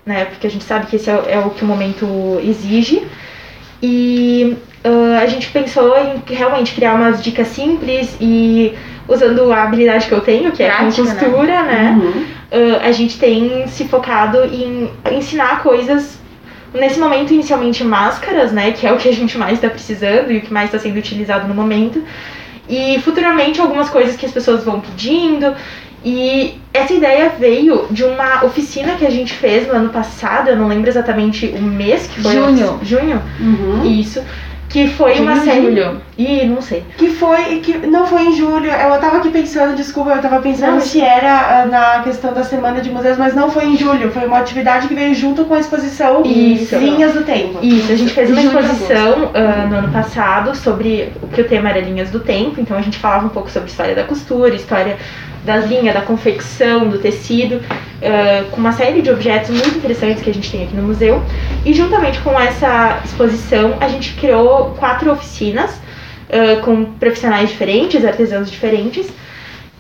né? 0.07 0.27
Porque 0.27 0.47
a 0.47 0.51
gente 0.51 0.65
sabe 0.65 0.87
que 0.87 0.97
esse 0.97 1.11
é, 1.11 1.25
é 1.27 1.39
o 1.41 1.51
que 1.51 1.65
o 1.65 1.67
momento 1.67 2.07
exige. 2.43 3.05
E 3.83 4.57
a 5.21 5.27
gente 5.27 5.49
pensou 5.49 5.97
em 5.99 6.23
realmente 6.33 6.73
criar 6.73 6.95
umas 6.95 7.23
dicas 7.23 7.49
simples 7.49 8.17
e 8.21 8.73
usando 9.09 9.53
a 9.53 9.65
habilidade 9.65 10.07
que 10.07 10.13
eu 10.13 10.21
tenho, 10.21 10.53
que 10.53 10.65
Prática, 10.65 11.03
é 11.03 11.05
com 11.05 11.11
né? 11.11 11.15
costura, 11.15 11.63
né? 11.65 11.73
né? 11.73 12.01
Uhum. 12.01 12.25
Uh, 12.51 12.81
a 12.81 12.93
gente 12.93 13.19
tem 13.19 13.67
se 13.67 13.87
focado 13.87 14.45
em 14.45 14.91
ensinar 15.11 15.63
coisas 15.63 16.19
nesse 16.73 16.99
momento 16.99 17.33
inicialmente 17.33 17.83
máscaras, 17.83 18.53
né, 18.53 18.73
que 18.73 18.87
é 18.87 18.93
o 18.93 18.97
que 18.97 19.09
a 19.09 19.13
gente 19.13 19.37
mais 19.37 19.55
está 19.55 19.69
precisando 19.69 20.31
e 20.31 20.39
o 20.39 20.41
que 20.41 20.53
mais 20.53 20.67
está 20.67 20.79
sendo 20.79 20.97
utilizado 20.99 21.49
no 21.49 21.55
momento. 21.55 22.03
E 22.69 23.01
futuramente 23.01 23.61
algumas 23.61 23.89
coisas 23.89 24.17
que 24.17 24.27
as 24.27 24.33
pessoas 24.33 24.65
vão 24.65 24.81
pedindo 24.81 25.55
e 26.05 26.61
essa 26.73 26.93
ideia 26.93 27.33
veio 27.37 27.87
de 27.91 28.05
uma 28.05 28.45
oficina 28.45 28.95
que 28.95 29.05
a 29.05 29.11
gente 29.11 29.33
fez 29.33 29.67
no 29.67 29.75
ano 29.75 29.89
passado, 29.89 30.49
eu 30.49 30.57
não 30.57 30.69
lembro 30.69 30.89
exatamente 30.89 31.47
o 31.47 31.61
mês 31.61 32.07
que 32.07 32.23
foi. 32.23 32.33
Junho. 32.33 32.79
Junho? 32.83 33.23
Uhum. 33.41 33.85
Isso. 33.85 34.23
Que 34.69 34.89
foi 34.89 35.15
junho, 35.15 35.31
uma 35.31 35.41
série. 35.45 35.63
Julho. 35.63 36.01
Ih, 36.19 36.47
não 36.47 36.61
sei. 36.61 36.85
Que 36.97 37.09
foi. 37.09 37.61
Que 37.61 37.79
não 37.87 38.07
foi 38.07 38.23
em 38.29 38.37
julho. 38.37 38.67
Eu 38.67 39.01
tava 39.01 39.19
aqui 39.19 39.31
pensando, 39.31 39.77
desculpa, 39.77 40.11
eu 40.11 40.23
tava 40.23 40.41
pensando 40.41 40.75
não, 40.75 40.81
se 40.81 41.01
era 41.01 41.65
uh, 41.65 41.71
na 41.71 42.03
questão 42.03 42.33
da 42.33 42.43
semana 42.43 42.81
de 42.81 42.91
museus, 42.91 43.17
mas 43.17 43.35
não 43.35 43.51
foi 43.51 43.67
em 43.67 43.77
julho. 43.77 44.11
Foi 44.11 44.27
uma 44.27 44.39
atividade 44.39 44.89
que 44.89 44.95
veio 44.95 45.15
junto 45.15 45.45
com 45.45 45.55
a 45.55 45.61
exposição 45.61 46.23
Isso. 46.25 46.77
Linhas 46.77 47.15
do 47.15 47.23
Tempo. 47.23 47.59
Isso, 47.63 47.93
a 47.93 47.97
gente 47.97 48.13
fez 48.13 48.31
uma 48.31 48.41
exposição 48.41 49.27
uh, 49.27 49.69
no 49.69 49.77
ano 49.77 49.93
passado 49.93 50.55
sobre 50.55 51.13
o 51.23 51.29
que 51.29 51.41
o 51.41 51.45
tema 51.45 51.71
era 51.71 51.81
Linhas 51.81 52.11
do 52.11 52.21
Tempo. 52.21 52.61
Então 52.61 52.77
a 52.77 52.83
gente 52.83 52.99
falava 52.99 53.27
um 53.27 53.31
pouco 53.31 53.51
sobre 53.51 53.71
história 53.71 53.95
da 53.95 54.05
costura, 54.05 54.55
história 54.55 54.97
das 55.47 55.65
linhas, 55.67 55.95
da 55.95 56.03
confecção, 56.03 56.89
do 56.89 56.99
tecido, 56.99 57.57
uh, 57.57 58.51
com 58.51 58.59
uma 58.59 58.73
série 58.73 59.01
de 59.01 59.11
objetos 59.11 59.51
muito 59.51 59.79
interessantes 59.79 60.23
que 60.23 60.29
a 60.29 60.35
gente 60.35 60.51
tem 60.51 60.65
aqui 60.65 60.77
no 60.77 60.83
museu. 60.83 61.23
E 61.65 61.73
juntamente 61.73 62.19
com 62.21 62.39
essa 62.39 63.01
exposição, 63.05 63.77
a 63.81 63.89
gente 63.89 64.13
criou 64.15 64.75
quatro 64.79 65.11
oficinas 65.11 65.71
uh, 65.71 66.61
com 66.63 66.85
profissionais 66.85 67.49
diferentes, 67.49 68.05
artesãos 68.05 68.51
diferentes, 68.51 69.07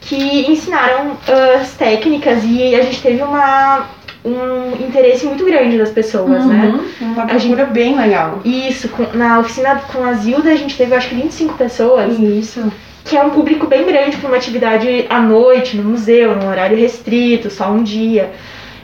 que 0.00 0.49
ensinaram 0.49 1.11
uh, 1.11 1.61
as 1.61 1.73
técnicas 1.73 2.44
e 2.44 2.75
a 2.76 2.82
gente 2.82 3.02
teve 3.02 3.23
uma, 3.23 3.87
um 4.25 4.87
interesse 4.87 5.26
muito 5.26 5.44
grande 5.44 5.76
das 5.76 5.90
pessoas, 5.90 6.44
uhum, 6.44 6.49
né? 6.49 6.80
Uma 7.00 7.26
procura 7.26 7.64
gente, 7.64 7.73
bem 7.73 7.96
legal. 7.96 8.40
Isso, 8.44 8.88
com, 8.90 9.04
na 9.16 9.40
oficina 9.40 9.75
com 9.92 10.04
a 10.04 10.12
Zilda 10.12 10.50
a 10.50 10.56
gente 10.56 10.76
teve 10.76 10.94
acho 10.94 11.08
que 11.08 11.16
25 11.16 11.54
pessoas. 11.54 12.16
Isso. 12.18 12.73
Que 13.07 13.17
é 13.17 13.23
um 13.23 13.31
público 13.31 13.67
bem 13.67 13.87
grande 13.87 14.17
para 14.17 14.29
uma 14.29 14.37
atividade 14.37 15.07
à 15.09 15.21
noite, 15.21 15.77
no 15.77 15.85
museu, 15.85 16.37
num 16.37 16.49
horário 16.49 16.77
restrito, 16.77 17.49
só 17.49 17.71
um 17.71 17.83
dia. 17.83 18.33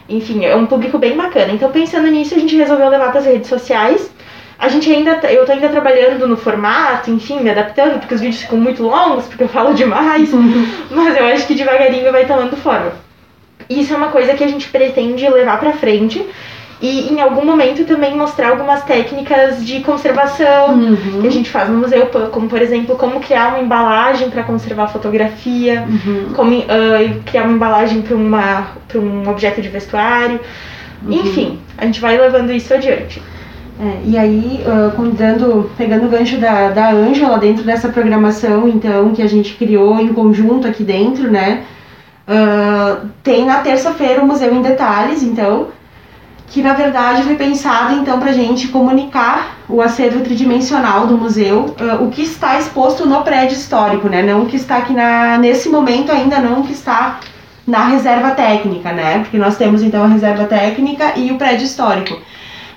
Enfim, 0.09 0.45
é 0.45 0.57
um 0.57 0.67
público 0.67 0.99
bem 0.99 1.17
bacana. 1.17 1.53
Então, 1.53 1.71
pensando 1.71 2.09
nisso, 2.09 2.35
a 2.35 2.39
gente 2.39 2.57
resolveu 2.57 2.89
levar 2.89 3.11
para 3.11 3.21
as 3.21 3.27
redes 3.27 3.49
sociais 3.49 4.11
a 4.63 4.69
gente 4.69 4.89
ainda, 4.89 5.17
tá, 5.17 5.33
eu 5.33 5.45
tô 5.45 5.51
ainda 5.51 5.69
trabalhando 5.69 6.29
no 6.29 6.37
formato, 6.37 7.11
enfim, 7.11 7.41
me 7.41 7.51
adaptando, 7.51 7.99
porque 7.99 8.15
os 8.15 8.21
vídeos 8.21 8.43
ficam 8.43 8.61
muito 8.61 8.85
longos, 8.85 9.25
porque 9.27 9.43
eu 9.43 9.49
falo 9.49 9.75
demais, 9.75 10.33
uhum. 10.33 10.65
mas 10.89 11.17
eu 11.17 11.27
acho 11.27 11.49
que 11.49 11.57
devagarinho 11.57 12.13
vai 12.13 12.25
tomando 12.27 12.57
forma. 12.57 12.93
Isso 13.69 13.93
é 13.93 13.97
uma 13.97 14.11
coisa 14.11 14.35
que 14.35 14.45
a 14.45 14.47
gente 14.47 14.69
pretende 14.69 15.29
levar 15.29 15.59
pra 15.59 15.73
frente 15.73 16.25
e 16.83 17.13
em 17.13 17.21
algum 17.21 17.45
momento 17.45 17.85
também 17.85 18.17
mostrar 18.17 18.49
algumas 18.49 18.83
técnicas 18.83 19.65
de 19.65 19.81
conservação 19.81 20.75
uhum. 20.75 21.21
que 21.21 21.29
a 21.29 21.31
gente 21.31 21.49
faz 21.49 21.69
no 21.69 21.79
museu, 21.79 22.07
como 22.33 22.49
por 22.49 22.61
exemplo, 22.61 22.97
como 22.97 23.21
criar 23.21 23.51
uma 23.51 23.61
embalagem 23.61 24.29
para 24.29 24.43
conservar 24.43 24.89
fotografia, 24.89 25.87
uhum. 25.89 26.33
como 26.35 26.59
uh, 26.59 27.23
criar 27.25 27.45
uma 27.45 27.53
embalagem 27.53 28.03
para 28.03 28.17
um 28.99 29.29
objeto 29.31 29.63
de 29.63 29.69
vestuário. 29.69 30.41
Uhum. 31.07 31.13
Enfim, 31.13 31.61
a 31.79 31.87
gente 31.87 32.01
vai 32.01 32.19
levando 32.19 32.51
isso 32.51 32.75
adiante. 32.75 33.23
É, 33.81 34.01
e 34.05 34.19
aí, 34.19 34.65
uh, 34.67 35.67
pegando 35.77 36.07
o 36.07 36.09
gancho 36.09 36.39
da, 36.39 36.71
da 36.71 36.91
Ângela 36.91 37.39
dentro 37.39 37.63
dessa 37.63 37.89
programação, 37.91 38.69
então, 38.69 39.13
que 39.13 39.23
a 39.23 39.29
gente 39.29 39.55
criou 39.55 40.01
em 40.01 40.09
conjunto 40.09 40.67
aqui 40.67 40.83
dentro, 40.83 41.31
né? 41.31 41.63
Uh, 42.27 43.09
tem 43.23 43.45
na 43.45 43.59
terça-feira 43.59 44.21
o 44.21 44.27
Museu 44.27 44.53
em 44.53 44.63
Detalhes, 44.63 45.23
então, 45.23 45.69
que 46.53 46.61
na 46.61 46.75
verdade 46.75 47.23
foi 47.23 47.35
pensado 47.35 47.95
então 47.95 48.21
para 48.21 48.31
a 48.31 48.35
gente 48.35 48.69
comunicar 48.69 49.57
o 49.67 49.81
acervo 49.81 50.21
tridimensional 50.21 51.07
do 51.07 51.17
museu, 51.17 51.75
uh, 51.81 52.05
o 52.05 52.11
que 52.11 52.23
está 52.23 52.59
exposto 52.59 53.07
no 53.07 53.23
prédio 53.23 53.57
histórico, 53.57 54.07
né? 54.07 54.23
Não 54.23 54.43
o 54.43 54.47
que 54.47 54.57
está 54.57 54.77
aqui 54.77 54.93
na, 54.93 55.39
nesse 55.39 55.71
momento 55.71 56.13
ainda 56.13 56.39
não 56.41 56.61
o 56.61 56.65
que 56.65 56.75
está 56.75 57.21
na 57.67 57.87
reserva 57.87 58.33
técnica, 58.33 58.93
né? 58.93 59.21
Porque 59.21 59.39
nós 59.39 59.57
temos 59.57 59.83
então 59.83 60.05
a 60.05 60.09
reserva 60.09 60.45
técnica 60.45 61.15
e 61.17 61.33
o 61.33 61.39
prédio 61.39 61.65
histórico. 61.65 62.21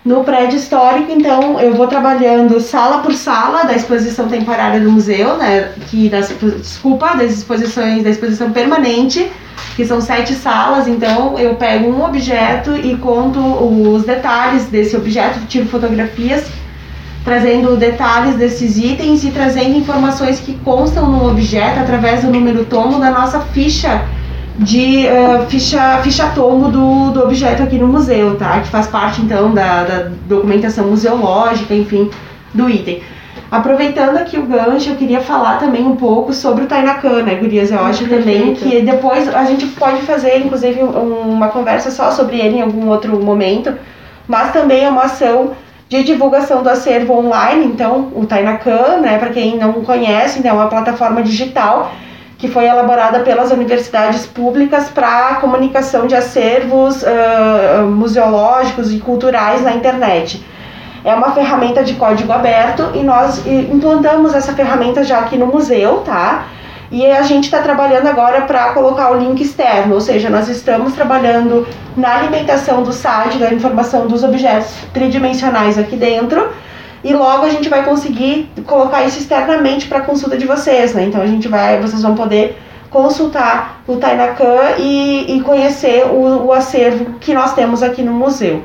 No 0.06 0.24
prédio 0.24 0.58
histórico, 0.60 1.12
então, 1.12 1.60
eu 1.60 1.74
vou 1.74 1.88
trabalhando 1.88 2.60
sala 2.60 3.00
por 3.00 3.12
sala 3.12 3.64
da 3.64 3.74
exposição 3.74 4.28
temporária 4.28 4.80
do 4.80 4.92
museu, 4.92 5.36
né? 5.36 5.72
Que 5.90 6.08
das, 6.10 6.32
desculpa, 6.60 7.16
das 7.16 7.32
exposições 7.32 8.04
da 8.04 8.12
exposição 8.12 8.52
permanente, 8.52 9.28
que 9.76 9.84
são 9.84 10.00
sete 10.00 10.36
salas. 10.36 10.88
Então, 10.88 11.40
eu 11.40 11.56
pego 11.56 11.90
um 11.90 12.06
objeto 12.06 12.76
e 12.76 12.96
conto 12.98 13.40
os 13.40 14.04
detalhes 14.04 14.66
desse 14.66 14.96
objeto, 14.96 15.40
tiro 15.48 15.66
fotografias, 15.66 16.46
trazendo 17.24 17.76
detalhes 17.76 18.36
desses 18.36 18.78
itens 18.78 19.24
e 19.24 19.32
trazendo 19.32 19.76
informações 19.76 20.40
que 20.40 20.54
constam 20.60 21.10
no 21.10 21.32
objeto 21.32 21.80
através 21.80 22.22
do 22.22 22.30
número 22.30 22.64
tomo 22.66 23.00
da 23.00 23.10
nossa 23.10 23.40
ficha 23.40 24.06
de 24.58 25.06
uh, 25.08 25.46
ficha, 25.48 26.00
ficha 26.02 26.28
tombo 26.34 26.70
do, 26.70 27.12
do 27.12 27.24
objeto 27.24 27.64
aqui 27.64 27.78
no 27.78 27.88
museu, 27.88 28.38
tá? 28.38 28.62
Que 28.62 28.68
faz 28.70 28.88
parte 28.88 29.22
então 29.22 29.54
da, 29.54 29.84
da 29.84 30.10
documentação 30.28 30.88
museológica, 30.88 31.74
enfim, 31.74 32.10
do 32.54 32.70
item. 32.70 33.02
Aproveitando 33.52 34.18
aqui 34.18 34.38
o 34.38 34.44
gancho, 34.44 34.90
eu 34.90 34.96
queria 34.96 35.22
falar 35.22 35.60
também 35.60 35.86
um 35.86 35.96
pouco 35.96 36.34
sobre 36.34 36.64
o 36.64 36.68
Tainacan, 36.68 37.22
né, 37.24 37.36
Gurias? 37.36 37.70
Eu 37.70 37.80
acho 37.80 38.08
também 38.08 38.54
que 38.56 38.82
depois 38.82 39.34
a 39.34 39.44
gente 39.44 39.66
pode 39.68 40.02
fazer, 40.02 40.40
inclusive, 40.40 40.82
uma 40.82 41.50
conversa 41.50 41.92
só 41.92 42.12
sobre 42.12 42.38
ele 42.40 42.58
em 42.58 42.62
algum 42.62 42.90
outro 42.90 43.22
momento, 43.22 43.74
mas 44.28 44.52
também 44.52 44.84
é 44.84 44.90
uma 44.90 45.04
ação 45.04 45.52
de 45.88 46.04
divulgação 46.04 46.64
do 46.64 46.70
acervo 46.70 47.14
online. 47.14 47.66
Então, 47.66 48.12
o 48.16 48.26
Tainacan, 48.26 48.98
né, 49.02 49.18
para 49.20 49.30
quem 49.30 49.58
não 49.58 49.74
conhece, 49.74 50.42
né, 50.42 50.50
é 50.50 50.54
uma 50.54 50.68
plataforma 50.68 51.22
digital 51.22 51.92
que 52.38 52.48
foi 52.48 52.66
elaborada 52.66 53.20
pelas 53.20 53.52
universidades 53.52 54.26
públicas 54.26 54.90
para 54.90 55.30
a 55.30 55.36
comunicação 55.36 56.06
de 56.06 56.16
acervos 56.16 57.02
uh, 57.04 57.86
museológicos 57.86 58.94
e 58.94 59.00
culturais 59.00 59.62
na 59.62 59.74
internet. 59.74 60.46
É 61.04 61.14
uma 61.14 61.32
ferramenta 61.32 61.84
de 61.84 61.94
código 61.94 62.34
aberto 62.34 62.92
e 62.94 63.04
nós 63.04 63.46
implantamos 63.46 64.34
essa 64.34 64.54
ferramenta 64.54 65.04
já 65.04 65.20
aqui 65.20 65.38
no 65.38 65.46
museu, 65.46 66.02
tá? 66.06 66.46
E 66.92 67.06
a 67.06 67.22
gente 67.22 67.46
está 67.46 67.60
trabalhando 67.62 68.08
agora 68.08 68.42
para 68.42 68.74
colocar 68.74 69.12
o 69.12 69.20
link 69.20 69.42
externo, 69.42 69.96
ou 69.96 70.02
seja, 70.02 70.30
nós 70.30 70.48
estamos 70.50 70.94
trabalhando 70.94 71.68
na 71.96 72.16
alimentação 72.16 72.84
do 72.84 72.92
site, 72.92 73.38
da 73.38 73.54
informação 73.54 74.08
dos 74.08 74.24
objetos 74.24 74.72
tridimensionais 74.94 75.78
aqui 75.78 75.96
dentro 75.96 76.50
e 77.06 77.14
logo 77.14 77.46
a 77.46 77.50
gente 77.50 77.70
vai 77.70 77.86
conseguir 77.86 78.50
colocar 78.66 79.06
isso 79.06 79.20
externamente 79.20 79.88
para 79.88 80.02
consulta 80.02 80.36
de 80.36 80.48
vocês, 80.48 80.96
né? 80.96 81.04
Então 81.04 81.22
a 81.22 81.28
gente 81.28 81.48
vai, 81.48 81.80
vocês 81.80 82.02
vão 82.02 82.16
poder 82.16 82.58
consultar 82.90 83.84
o 83.88 83.98
Tainacan 83.98 84.78
e, 84.80 85.38
e 85.38 85.42
conhecer 85.42 86.04
o, 86.08 86.48
o 86.48 86.52
acervo 86.52 87.14
que 87.20 87.32
nós 87.32 87.54
temos 87.54 87.84
aqui 87.84 88.02
no 88.02 88.12
museu. 88.12 88.64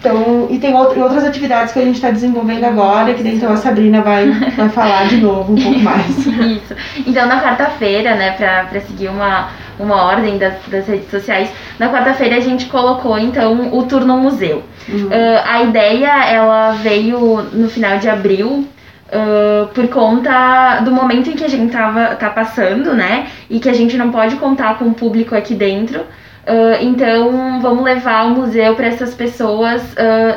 Então, 0.00 0.48
e 0.50 0.58
tem 0.58 0.74
outras 0.74 1.22
atividades 1.22 1.72
que 1.72 1.78
a 1.78 1.84
gente 1.84 1.94
está 1.94 2.10
desenvolvendo 2.10 2.64
agora, 2.64 3.14
que 3.14 3.22
então 3.22 3.52
a 3.52 3.56
Sabrina 3.56 4.02
vai, 4.02 4.28
vai 4.56 4.68
falar 4.68 5.06
de 5.06 5.18
novo 5.18 5.52
um 5.52 5.62
pouco 5.62 5.78
mais. 5.78 6.18
Isso. 6.26 6.74
Então, 7.06 7.28
na 7.28 7.40
quarta-feira, 7.40 8.16
né, 8.16 8.32
para 8.32 8.80
seguir 8.80 9.06
uma, 9.06 9.50
uma 9.82 10.04
ordem 10.04 10.38
das, 10.38 10.54
das 10.68 10.86
redes 10.86 11.10
sociais, 11.10 11.50
na 11.78 11.90
quarta-feira 11.90 12.36
a 12.36 12.40
gente 12.40 12.66
colocou, 12.66 13.18
então, 13.18 13.76
o 13.76 13.82
Turno 13.84 14.16
Museu. 14.16 14.62
Uhum. 14.88 15.06
Uh, 15.06 15.42
a 15.44 15.62
ideia, 15.62 16.24
ela 16.24 16.72
veio 16.72 17.42
no 17.52 17.68
final 17.68 17.98
de 17.98 18.08
abril, 18.08 18.66
Uh, 19.14 19.66
por 19.74 19.88
conta 19.88 20.80
do 20.80 20.90
momento 20.90 21.28
em 21.28 21.34
que 21.34 21.44
a 21.44 21.48
gente 21.48 21.70
tava, 21.70 22.16
tá 22.16 22.30
passando, 22.30 22.94
né? 22.94 23.26
E 23.50 23.60
que 23.60 23.68
a 23.68 23.74
gente 23.74 23.94
não 23.94 24.10
pode 24.10 24.36
contar 24.36 24.78
com 24.78 24.86
o 24.86 24.94
público 24.94 25.34
aqui 25.34 25.54
dentro. 25.54 26.00
Uh, 26.00 26.80
então, 26.80 27.60
vamos 27.60 27.84
levar 27.84 28.24
o 28.24 28.30
museu 28.30 28.74
para 28.74 28.86
essas 28.86 29.14
pessoas 29.14 29.82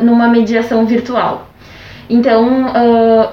numa 0.01 0.27
mediação 0.27 0.85
virtual. 0.85 1.47
Então, 2.09 2.73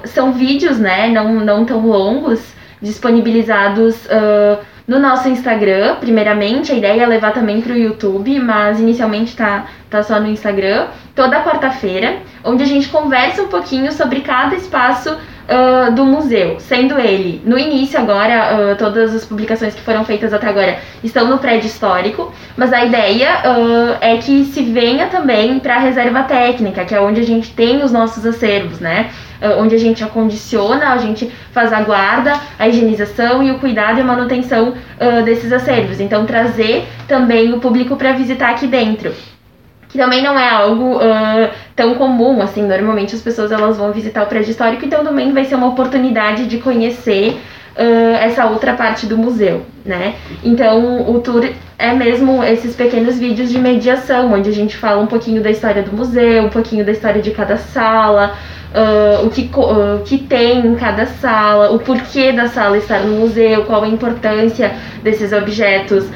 são 0.05 0.31
vídeos, 0.31 0.79
né, 0.79 1.09
não, 1.09 1.35
não 1.41 1.65
tão 1.65 1.89
longos, 1.89 2.41
disponibilizados 2.81 3.97
no 4.93 4.99
nosso 4.99 5.27
Instagram, 5.27 5.97
primeiramente. 5.97 6.71
A 6.71 6.75
ideia 6.75 7.05
é 7.05 7.07
levar 7.07 7.33
também 7.33 7.63
para 7.63 7.73
o 7.73 7.77
YouTube, 7.77 8.39
mas 8.39 8.79
inicialmente 8.79 9.35
tá, 9.35 9.65
tá 9.89 10.03
só 10.03 10.21
no 10.21 10.29
Instagram. 10.29 10.89
Toda 11.15 11.43
quarta-feira, 11.43 12.19
onde 12.45 12.63
a 12.63 12.67
gente 12.67 12.89
conversa 12.89 13.43
um 13.43 13.49
pouquinho 13.49 13.91
sobre 13.91 14.21
cada 14.21 14.55
espaço 14.55 15.17
uh, 15.49 15.93
do 15.93 16.05
museu, 16.05 16.59
sendo 16.59 16.99
ele, 16.99 17.43
no 17.45 17.59
início 17.59 17.99
agora, 17.99 18.73
uh, 18.73 18.77
todas 18.77 19.15
as 19.15 19.25
publicações 19.25 19.75
que 19.75 19.81
foram 19.81 20.05
feitas 20.05 20.33
até 20.33 20.49
agora 20.49 20.79
estão 21.03 21.29
no 21.29 21.39
prédio 21.39 21.67
histórico, 21.67 22.33
mas 22.57 22.73
a 22.73 22.85
ideia 22.85 23.29
uh, 23.45 23.97
é 24.01 24.17
que 24.17 24.45
se 24.47 24.63
venha 24.63 25.07
também 25.07 25.59
para 25.59 25.77
a 25.77 25.79
reserva 25.79 26.23
técnica, 26.23 26.85
que 26.85 26.95
é 26.95 27.01
onde 27.01 27.21
a 27.21 27.25
gente 27.25 27.53
tem 27.53 27.83
os 27.83 27.93
nossos 27.93 28.25
acervos, 28.27 28.81
né? 28.81 29.11
onde 29.59 29.75
a 29.75 29.79
gente 29.79 30.05
acondiciona, 30.05 30.93
a 30.93 30.99
gente 30.99 31.29
faz 31.51 31.73
a 31.73 31.81
guarda, 31.81 32.33
a 32.57 32.69
higienização 32.69 33.43
e 33.43 33.51
o 33.51 33.59
cuidado 33.59 33.99
e 33.99 34.03
manutenção 34.05 34.75
desses 35.25 35.53
acervos. 35.53 35.99
Então, 35.99 36.25
trazer 36.25 36.87
também 37.09 37.53
o 37.53 37.59
público 37.59 37.97
para 37.97 38.13
visitar 38.13 38.51
aqui 38.51 38.69
dentro 38.69 39.13
que 39.93 39.99
também 39.99 40.23
não 40.23 40.39
é 40.39 40.49
algo 40.49 40.97
uh, 40.97 41.51
tão 41.77 41.95
comum, 41.97 42.41
assim, 42.41 42.63
normalmente 42.63 43.15
as 43.15 43.21
pessoas 43.21 43.53
elas 43.53 43.77
vão 43.77 43.93
visitar 43.93 44.23
o 44.23 44.27
prédio 44.27 44.51
histórico, 44.51 44.87
então 44.87 45.05
também 45.05 45.35
vai 45.35 45.45
ser 45.45 45.55
uma 45.55 45.67
oportunidade 45.67 46.47
de 46.47 46.57
conhecer 46.57 47.39
uh, 47.77 48.17
essa 48.21 48.47
outra 48.47 48.75
parte 48.75 49.07
do 49.07 49.17
museu, 49.17 49.63
né? 49.85 50.15
Então 50.43 51.11
o 51.11 51.21
tour 51.21 51.49
é 51.79 51.93
mesmo 51.93 52.43
esses 52.45 52.77
pequenos 52.77 53.19
vídeos 53.19 53.51
de 53.51 53.59
mediação, 53.59 54.33
onde 54.33 54.49
a 54.49 54.53
gente 54.53 54.77
fala 54.77 55.03
um 55.03 55.07
pouquinho 55.07 55.43
da 55.43 55.51
história 55.51 55.83
do 55.83 55.95
museu, 55.95 56.45
um 56.45 56.49
pouquinho 56.49 56.85
da 56.85 56.93
história 56.93 57.21
de 57.21 57.31
cada 57.33 57.57
sala, 57.57 58.35
uh, 58.73 59.27
o 59.27 59.31
que, 59.31 59.51
uh, 59.55 60.03
que 60.05 60.19
tem 60.19 60.67
em 60.67 60.75
cada 60.77 61.07
sala, 61.07 61.73
o 61.73 61.79
porquê 61.79 62.33
da 62.33 62.49
sala 62.49 62.77
estar 62.79 63.01
no 63.01 63.19
museu, 63.19 63.65
qual 63.65 63.83
a 63.83 63.89
importância 63.89 64.73
desses 65.03 65.33
objetos 65.33 66.07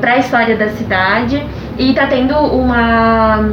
para 0.00 0.14
a 0.14 0.18
história 0.18 0.56
da 0.56 0.68
cidade. 0.70 1.40
E 1.78 1.92
tá 1.94 2.06
tendo 2.08 2.34
uma 2.34 3.52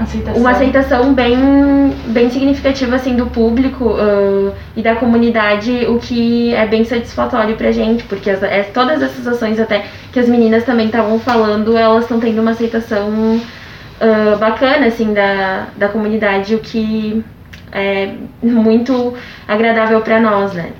Aceitação. 0.00 0.40
uma 0.40 0.50
aceitação 0.50 1.14
bem, 1.14 1.94
bem 2.06 2.30
significativa 2.30 2.96
assim 2.96 3.14
do 3.14 3.26
público 3.26 3.84
uh, 3.84 4.52
e 4.76 4.82
da 4.82 4.96
comunidade, 4.96 5.86
o 5.86 5.98
que 5.98 6.54
é 6.54 6.66
bem 6.66 6.84
satisfatório 6.84 7.56
pra 7.56 7.70
gente, 7.70 8.02
porque 8.04 8.30
as, 8.30 8.42
é, 8.42 8.62
todas 8.62 9.00
essas 9.02 9.26
ações 9.26 9.60
até 9.60 9.84
que 10.12 10.18
as 10.18 10.28
meninas 10.28 10.64
também 10.64 10.86
estavam 10.86 11.18
falando, 11.20 11.76
elas 11.76 12.02
estão 12.02 12.18
tendo 12.18 12.40
uma 12.40 12.50
aceitação 12.52 13.08
uh, 13.10 14.38
bacana 14.38 14.86
assim 14.86 15.12
da, 15.12 15.68
da 15.76 15.88
comunidade, 15.88 16.54
o 16.54 16.58
que 16.58 17.24
é 17.70 18.14
muito 18.42 19.14
agradável 19.46 20.00
para 20.00 20.20
nós, 20.20 20.52
né? 20.52 20.70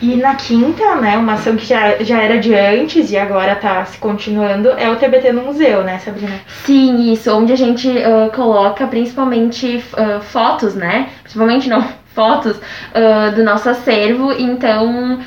E 0.00 0.16
na 0.16 0.36
quinta, 0.36 0.94
né, 0.96 1.16
uma 1.16 1.34
ação 1.34 1.56
que 1.56 1.66
já, 1.66 1.96
já 2.02 2.22
era 2.22 2.38
de 2.38 2.54
antes 2.54 3.10
e 3.10 3.16
agora 3.16 3.56
tá 3.56 3.84
se 3.84 3.98
continuando, 3.98 4.70
é 4.70 4.88
o 4.88 4.96
TBT 4.96 5.32
no 5.32 5.42
museu, 5.42 5.82
né, 5.82 5.98
Sabrina? 5.98 6.40
Sim, 6.64 7.12
isso, 7.12 7.34
onde 7.34 7.52
a 7.52 7.56
gente 7.56 7.88
uh, 7.88 8.30
coloca 8.34 8.86
principalmente 8.86 9.84
uh, 9.94 10.20
fotos, 10.20 10.74
né? 10.74 11.08
Principalmente 11.22 11.68
não, 11.68 11.82
fotos 12.14 12.56
uh, 12.56 13.34
do 13.34 13.42
nosso 13.42 13.68
acervo. 13.68 14.32
Então, 14.32 15.18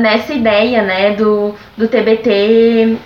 nessa 0.00 0.32
ideia, 0.32 0.82
né, 0.82 1.14
do, 1.14 1.54
do 1.76 1.88
TBT 1.88 2.96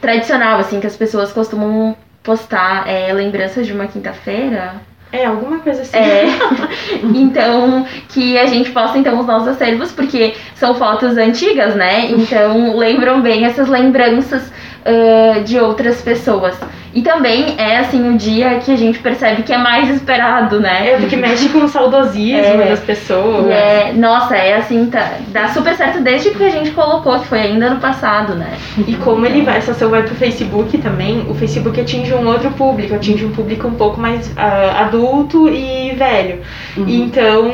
tradicional, 0.00 0.58
assim, 0.58 0.80
que 0.80 0.86
as 0.86 0.96
pessoas 0.96 1.32
costumam 1.32 1.96
postar 2.22 2.88
é, 2.88 3.12
lembranças 3.12 3.66
de 3.66 3.72
uma 3.72 3.86
quinta-feira. 3.86 4.74
É, 5.12 5.24
alguma 5.24 5.60
coisa 5.60 5.82
assim. 5.82 5.96
É. 5.96 6.26
então, 7.14 7.86
que 8.08 8.36
a 8.38 8.46
gente 8.46 8.70
posta 8.70 8.98
então 8.98 9.18
os 9.18 9.26
nossos 9.26 9.48
acervos, 9.48 9.92
porque 9.92 10.34
são 10.54 10.74
fotos 10.74 11.16
antigas, 11.16 11.74
né? 11.74 12.10
Então 12.10 12.76
lembram 12.76 13.22
bem 13.22 13.44
essas 13.44 13.68
lembranças 13.68 14.42
uh, 14.84 15.42
de 15.44 15.58
outras 15.58 16.02
pessoas. 16.02 16.58
E 16.96 17.02
também 17.02 17.56
é 17.58 17.76
assim 17.76 18.08
o 18.08 18.16
dia 18.16 18.58
que 18.58 18.72
a 18.72 18.76
gente 18.76 18.98
percebe 19.00 19.42
que 19.42 19.52
é 19.52 19.58
mais 19.58 19.90
esperado, 19.90 20.58
né? 20.58 20.92
É, 20.92 20.96
porque 20.96 21.14
mexe 21.14 21.50
com 21.50 21.58
o 21.58 21.68
saudosismo 21.68 22.62
É. 22.62 22.70
das 22.70 22.80
pessoas. 22.80 23.48
E 23.48 23.52
é, 23.52 23.92
nossa, 23.94 24.34
é 24.34 24.56
assim, 24.56 24.86
tá, 24.86 25.12
dá 25.28 25.48
super 25.48 25.74
certo 25.74 26.00
desde 26.00 26.30
que 26.30 26.42
a 26.42 26.48
gente 26.48 26.70
colocou, 26.70 27.20
que 27.20 27.26
foi 27.26 27.40
ainda 27.40 27.68
no 27.68 27.80
passado, 27.80 28.34
né? 28.34 28.56
E 28.88 28.94
como 28.96 29.26
ele 29.26 29.42
vai, 29.42 29.58
essa 29.58 29.72
ação 29.72 29.90
vai 29.90 30.04
pro 30.04 30.14
Facebook 30.14 30.78
também, 30.78 31.26
o 31.28 31.34
Facebook 31.34 31.78
atinge 31.78 32.14
um 32.14 32.26
outro 32.26 32.50
público, 32.52 32.94
atinge 32.94 33.26
um 33.26 33.32
público 33.32 33.68
um 33.68 33.74
pouco 33.74 34.00
mais 34.00 34.32
ah, 34.34 34.86
adulto 34.86 35.50
e 35.50 35.94
velho. 35.96 36.40
E 36.78 37.02
então, 37.02 37.52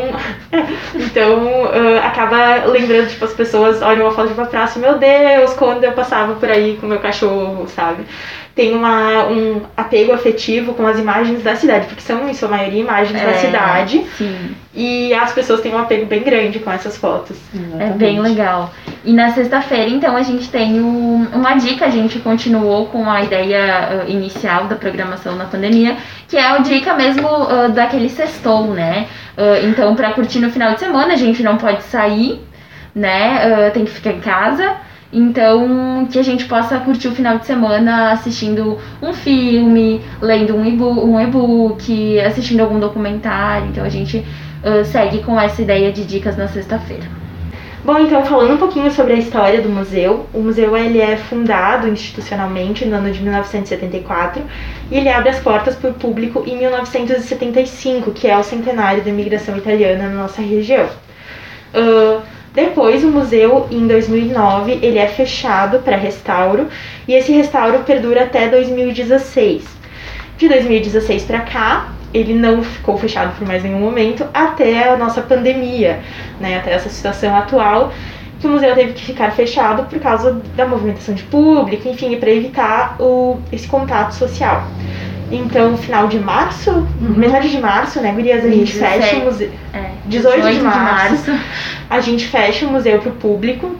então 0.94 1.68
ah, 1.72 2.06
acaba 2.06 2.64
lembrando, 2.66 3.08
tipo, 3.08 3.24
as 3.24 3.32
pessoas 3.32 3.82
olham 3.82 4.06
uma 4.06 4.12
foto 4.12 4.28
de 4.28 4.34
uma 4.34 4.46
praça, 4.46 4.78
meu 4.78 4.98
Deus, 4.98 5.52
quando 5.54 5.82
eu 5.82 5.90
passava 5.90 6.34
por 6.34 6.48
aí 6.48 6.78
com 6.80 6.86
meu 6.86 7.00
cachorro, 7.00 7.66
sabe? 7.66 8.04
Tem 8.54 8.74
uma, 8.74 9.24
um 9.28 9.62
apego 9.74 10.12
afetivo 10.12 10.74
com 10.74 10.86
as 10.86 10.98
imagens 10.98 11.42
da 11.42 11.56
cidade, 11.56 11.86
porque 11.86 12.02
são, 12.02 12.28
em 12.28 12.34
sua 12.34 12.48
maioria, 12.50 12.80
imagens 12.80 13.18
da 13.18 13.30
É, 13.30 13.34
cidade. 13.34 14.04
Sim. 14.18 14.54
E 14.74 15.14
as 15.14 15.32
pessoas 15.32 15.60
têm 15.62 15.72
um 15.74 15.78
apego 15.78 16.04
bem 16.04 16.22
grande 16.22 16.58
com 16.58 16.70
essas 16.70 16.96
fotos. 16.98 17.36
É 17.80 17.86
bem 17.88 18.20
legal. 18.20 18.70
E 19.04 19.12
na 19.14 19.30
sexta-feira, 19.32 19.88
então, 19.88 20.14
a 20.16 20.22
gente 20.22 20.50
tem 20.50 20.80
um- 20.82 21.28
uma 21.32 21.54
dica, 21.54 21.86
a 21.86 21.90
gente 21.90 22.18
continuou 22.18 22.86
com 22.86 23.08
a 23.10 23.22
ideia 23.22 24.04
uh, 24.06 24.10
inicial 24.10 24.64
da 24.64 24.76
programação 24.76 25.34
na 25.34 25.46
pandemia, 25.46 25.96
que 26.28 26.36
é 26.36 26.46
a 26.46 26.58
dica 26.58 26.92
mesmo 26.94 27.26
uh, 27.28 27.70
daquele 27.70 28.10
sextou, 28.10 28.64
né? 28.74 29.06
Uh, 29.36 29.66
então, 29.66 29.94
para 29.96 30.12
curtir 30.12 30.40
no 30.40 30.50
final 30.50 30.74
de 30.74 30.80
semana, 30.80 31.14
a 31.14 31.16
gente 31.16 31.42
não 31.42 31.56
pode 31.56 31.82
sair, 31.84 32.38
né? 32.94 33.68
Uh, 33.68 33.70
tem 33.72 33.84
que 33.86 33.90
ficar 33.90 34.10
em 34.12 34.20
casa. 34.20 34.76
Então, 35.12 36.08
que 36.10 36.18
a 36.18 36.22
gente 36.22 36.46
possa 36.46 36.78
curtir 36.80 37.08
o 37.08 37.14
final 37.14 37.38
de 37.38 37.44
semana 37.44 38.12
assistindo 38.12 38.78
um 39.02 39.12
filme, 39.12 40.00
lendo 40.22 40.56
um 40.56 40.64
e-book, 40.64 41.04
um 41.04 42.26
assistindo 42.26 42.60
algum 42.60 42.80
documentário. 42.80 43.68
Então, 43.68 43.84
a 43.84 43.90
gente 43.90 44.18
uh, 44.18 44.84
segue 44.86 45.22
com 45.22 45.38
essa 45.38 45.60
ideia 45.60 45.92
de 45.92 46.04
dicas 46.06 46.36
na 46.36 46.48
sexta-feira. 46.48 47.22
Bom, 47.84 47.98
então 47.98 48.24
falando 48.24 48.54
um 48.54 48.58
pouquinho 48.58 48.92
sobre 48.92 49.14
a 49.14 49.16
história 49.16 49.60
do 49.60 49.68
museu, 49.68 50.26
o 50.32 50.38
museu 50.38 50.76
ele 50.76 51.00
é 51.00 51.16
fundado 51.16 51.88
institucionalmente 51.88 52.84
no 52.84 52.94
ano 52.94 53.10
de 53.10 53.20
1974 53.20 54.40
e 54.88 54.96
ele 54.96 55.08
abre 55.08 55.30
as 55.30 55.40
portas 55.40 55.74
para 55.74 55.90
o 55.90 55.94
público 55.94 56.44
em 56.46 56.56
1975, 56.58 58.12
que 58.12 58.28
é 58.28 58.38
o 58.38 58.44
centenário 58.44 59.02
da 59.02 59.10
imigração 59.10 59.56
italiana 59.56 60.08
na 60.08 60.22
nossa 60.22 60.40
região. 60.40 60.88
Ah, 61.74 62.20
depois, 62.54 63.02
o 63.02 63.08
museu, 63.08 63.66
em 63.70 63.86
2009, 63.86 64.78
ele 64.82 64.98
é 64.98 65.06
fechado 65.06 65.78
para 65.78 65.96
restauro 65.96 66.68
e 67.08 67.14
esse 67.14 67.32
restauro 67.32 67.78
perdura 67.80 68.24
até 68.24 68.46
2016. 68.48 69.64
De 70.36 70.48
2016 70.48 71.24
para 71.24 71.40
cá, 71.40 71.92
ele 72.12 72.34
não 72.34 72.62
ficou 72.62 72.98
fechado 72.98 73.34
por 73.38 73.46
mais 73.48 73.62
nenhum 73.62 73.80
momento 73.80 74.26
até 74.34 74.90
a 74.90 74.96
nossa 74.98 75.22
pandemia, 75.22 76.00
né, 76.38 76.58
até 76.58 76.72
essa 76.74 76.90
situação 76.90 77.34
atual, 77.34 77.90
que 78.38 78.46
o 78.46 78.50
museu 78.50 78.74
teve 78.74 78.92
que 78.92 79.04
ficar 79.04 79.30
fechado 79.30 79.84
por 79.84 79.98
causa 79.98 80.32
da 80.54 80.66
movimentação 80.66 81.14
de 81.14 81.22
público, 81.22 81.88
enfim, 81.88 82.16
para 82.16 82.30
evitar 82.30 82.96
o, 83.00 83.38
esse 83.50 83.66
contato 83.66 84.12
social. 84.12 84.66
Então, 85.32 85.78
final 85.78 86.08
de 86.08 86.18
março, 86.18 86.86
metade 87.00 87.50
de 87.50 87.58
março, 87.58 88.00
né, 88.00 88.12
Gurias, 88.12 88.44
a 88.44 88.48
gente 88.48 88.72
17. 88.72 89.02
fecha 89.02 89.16
o 89.16 89.24
museu. 89.24 89.50
É, 89.72 89.90
18 90.04 90.50
de 90.52 90.60
março. 90.60 91.40
A 91.88 92.00
gente 92.00 92.26
fecha 92.26 92.66
o 92.66 92.70
museu 92.70 92.98
para 92.98 93.10
o 93.10 93.14
público 93.14 93.74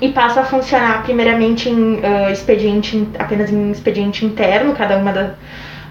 e 0.00 0.08
passa 0.08 0.40
a 0.40 0.44
funcionar 0.44 1.02
primeiramente 1.02 1.68
em 1.68 2.00
ah, 2.02 2.30
expediente, 2.30 3.06
apenas 3.18 3.52
em 3.52 3.70
expediente 3.70 4.24
interno, 4.24 4.74
cada 4.74 4.96
uma 4.96 5.12
da, 5.12 5.34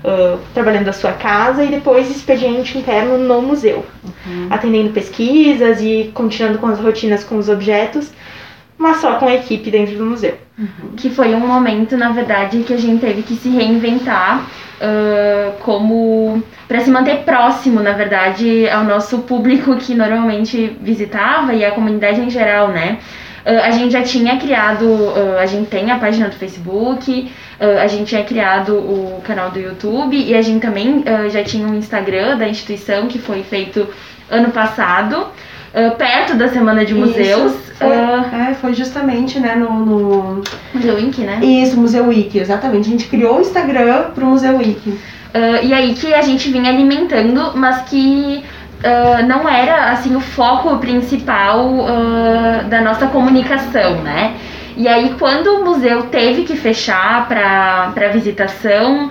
ah, 0.03 0.37
trabalhando 0.53 0.85
da 0.85 0.93
sua 0.93 1.13
casa, 1.13 1.63
e 1.63 1.67
depois 1.67 2.09
expediente 2.09 2.77
interno 2.77 3.19
no 3.19 3.41
museu, 3.41 3.85
atendendo 4.49 4.89
pesquisas 4.91 5.79
e 5.81 6.09
continuando 6.13 6.57
com 6.57 6.67
as 6.67 6.79
rotinas 6.79 7.23
com 7.23 7.37
os 7.37 7.49
objetos, 7.49 8.11
mas 8.77 8.97
só 8.97 9.15
com 9.15 9.27
a 9.27 9.35
equipe 9.35 9.69
dentro 9.69 9.95
do 9.95 10.05
museu. 10.05 10.46
Que 10.95 11.09
foi 11.09 11.35
um 11.35 11.45
momento, 11.45 11.95
na 11.95 12.09
verdade, 12.09 12.63
que 12.63 12.73
a 12.73 12.77
gente 12.77 12.99
teve 12.99 13.21
que 13.21 13.35
se 13.35 13.49
reinventar 13.49 14.47
ah, 14.79 15.53
como 15.61 16.41
para 16.67 16.79
se 16.81 16.89
manter 16.91 17.23
próximo, 17.23 17.81
na 17.81 17.93
verdade, 17.93 18.69
ao 18.69 18.83
nosso 18.83 19.19
público 19.19 19.75
que 19.77 19.95
normalmente 19.95 20.77
visitava 20.81 21.53
e 21.53 21.65
a 21.65 21.71
comunidade 21.71 22.21
em 22.21 22.29
geral, 22.29 22.69
né? 22.69 22.99
Ah, 23.45 23.67
a 23.67 23.71
gente 23.71 23.93
já 23.93 24.03
tinha 24.03 24.37
criado, 24.37 24.85
ah, 25.15 25.41
a 25.41 25.45
gente 25.45 25.69
tem 25.69 25.89
a 25.89 25.97
página 25.97 26.27
do 26.27 26.35
Facebook, 26.35 27.31
ah, 27.59 27.81
a 27.81 27.87
gente 27.87 28.09
tinha 28.09 28.23
criado 28.23 28.73
o 28.75 29.21
canal 29.23 29.49
do 29.49 29.59
YouTube 29.59 30.15
e 30.15 30.35
a 30.35 30.41
gente 30.41 30.61
também 30.61 31.03
já 31.29 31.43
tinha 31.43 31.67
um 31.67 31.73
Instagram 31.73 32.37
da 32.37 32.47
instituição 32.47 33.07
que 33.07 33.17
foi 33.17 33.43
feito 33.43 33.87
ano 34.29 34.51
passado, 34.51 35.27
ah, 35.77 35.91
perto 35.91 36.33
da 36.33 36.47
Semana 36.49 36.83
de 36.83 36.95
Museus. 36.95 37.51
Isso, 37.51 37.73
foi, 37.77 37.95
ah, 37.95 38.49
é, 38.49 38.53
foi 38.55 38.73
justamente, 38.73 39.39
né, 39.39 39.53
no, 39.53 39.85
no... 39.85 40.43
Museu 40.73 40.97
Inc, 40.97 41.19
né? 41.19 41.39
Isso, 41.43 41.79
Museu 41.79 42.07
Wiki, 42.07 42.39
exatamente. 42.39 42.87
A 42.87 42.91
gente 42.91 43.07
criou 43.07 43.37
o 43.37 43.41
Instagram 43.41 44.05
pro 44.15 44.25
Museu 44.25 44.57
Wiki. 44.57 44.97
Ah, 45.35 45.61
e 45.61 45.71
aí 45.73 45.93
que 45.93 46.11
a 46.15 46.23
gente 46.23 46.49
vinha 46.49 46.71
alimentando, 46.71 47.51
mas 47.55 47.81
que 47.83 48.43
não 49.27 49.49
era 49.49 49.91
assim 49.91 50.15
o 50.15 50.19
foco 50.19 50.77
principal 50.77 51.83
da 52.69 52.79
nossa 52.79 53.07
comunicação, 53.07 54.03
né? 54.03 54.35
E 54.77 54.87
aí 54.87 55.15
quando 55.17 55.47
o 55.47 55.65
museu 55.65 56.03
teve 56.03 56.43
que 56.43 56.55
fechar 56.55 57.27
para 57.27 58.09
visitação, 58.13 59.09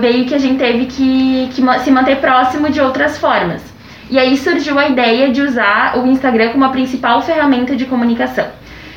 meio 0.00 0.26
que 0.26 0.34
a 0.36 0.38
gente 0.38 0.58
teve 0.58 0.86
que, 0.86 1.50
que 1.52 1.62
se 1.82 1.90
manter 1.90 2.18
próximo 2.18 2.70
de 2.70 2.80
outras 2.80 3.18
formas. 3.18 3.73
E 4.10 4.18
aí 4.18 4.36
surgiu 4.36 4.78
a 4.78 4.88
ideia 4.88 5.30
de 5.30 5.40
usar 5.42 5.98
o 5.98 6.06
Instagram 6.06 6.50
como 6.50 6.64
a 6.64 6.68
principal 6.68 7.22
ferramenta 7.22 7.74
de 7.74 7.86
comunicação. 7.86 8.46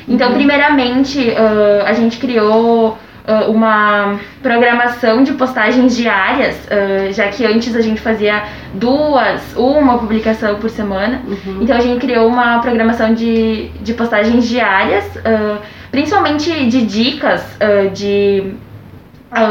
Então, 0.08 0.32
primeiramente, 0.32 1.34
ah, 1.36 1.84
a 1.86 1.92
gente 1.92 2.18
criou 2.18 2.96
ah, 3.26 3.44
uma 3.48 4.18
programação 4.42 5.22
de 5.22 5.34
postagens 5.34 5.94
diárias, 5.94 6.56
ah, 6.70 7.12
já 7.12 7.28
que 7.28 7.44
antes 7.44 7.76
a 7.76 7.82
gente 7.82 8.00
fazia 8.00 8.42
duas, 8.72 9.54
uma 9.54 9.98
publicação 9.98 10.56
por 10.56 10.70
semana. 10.70 11.20
Então 11.60 11.76
a 11.76 11.80
gente 11.80 12.00
criou 12.00 12.26
uma 12.26 12.58
programação 12.60 13.12
de, 13.12 13.68
de 13.82 13.92
postagens 13.92 14.48
diárias, 14.48 15.04
principalmente 15.90 16.66
de 16.66 16.86
dicas 16.86 17.44
de 17.92 18.54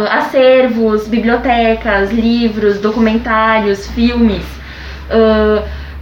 acervos, 0.10 1.08
bibliotecas, 1.08 2.12
livros, 2.12 2.80
documentários, 2.80 3.86
filmes. 3.88 4.57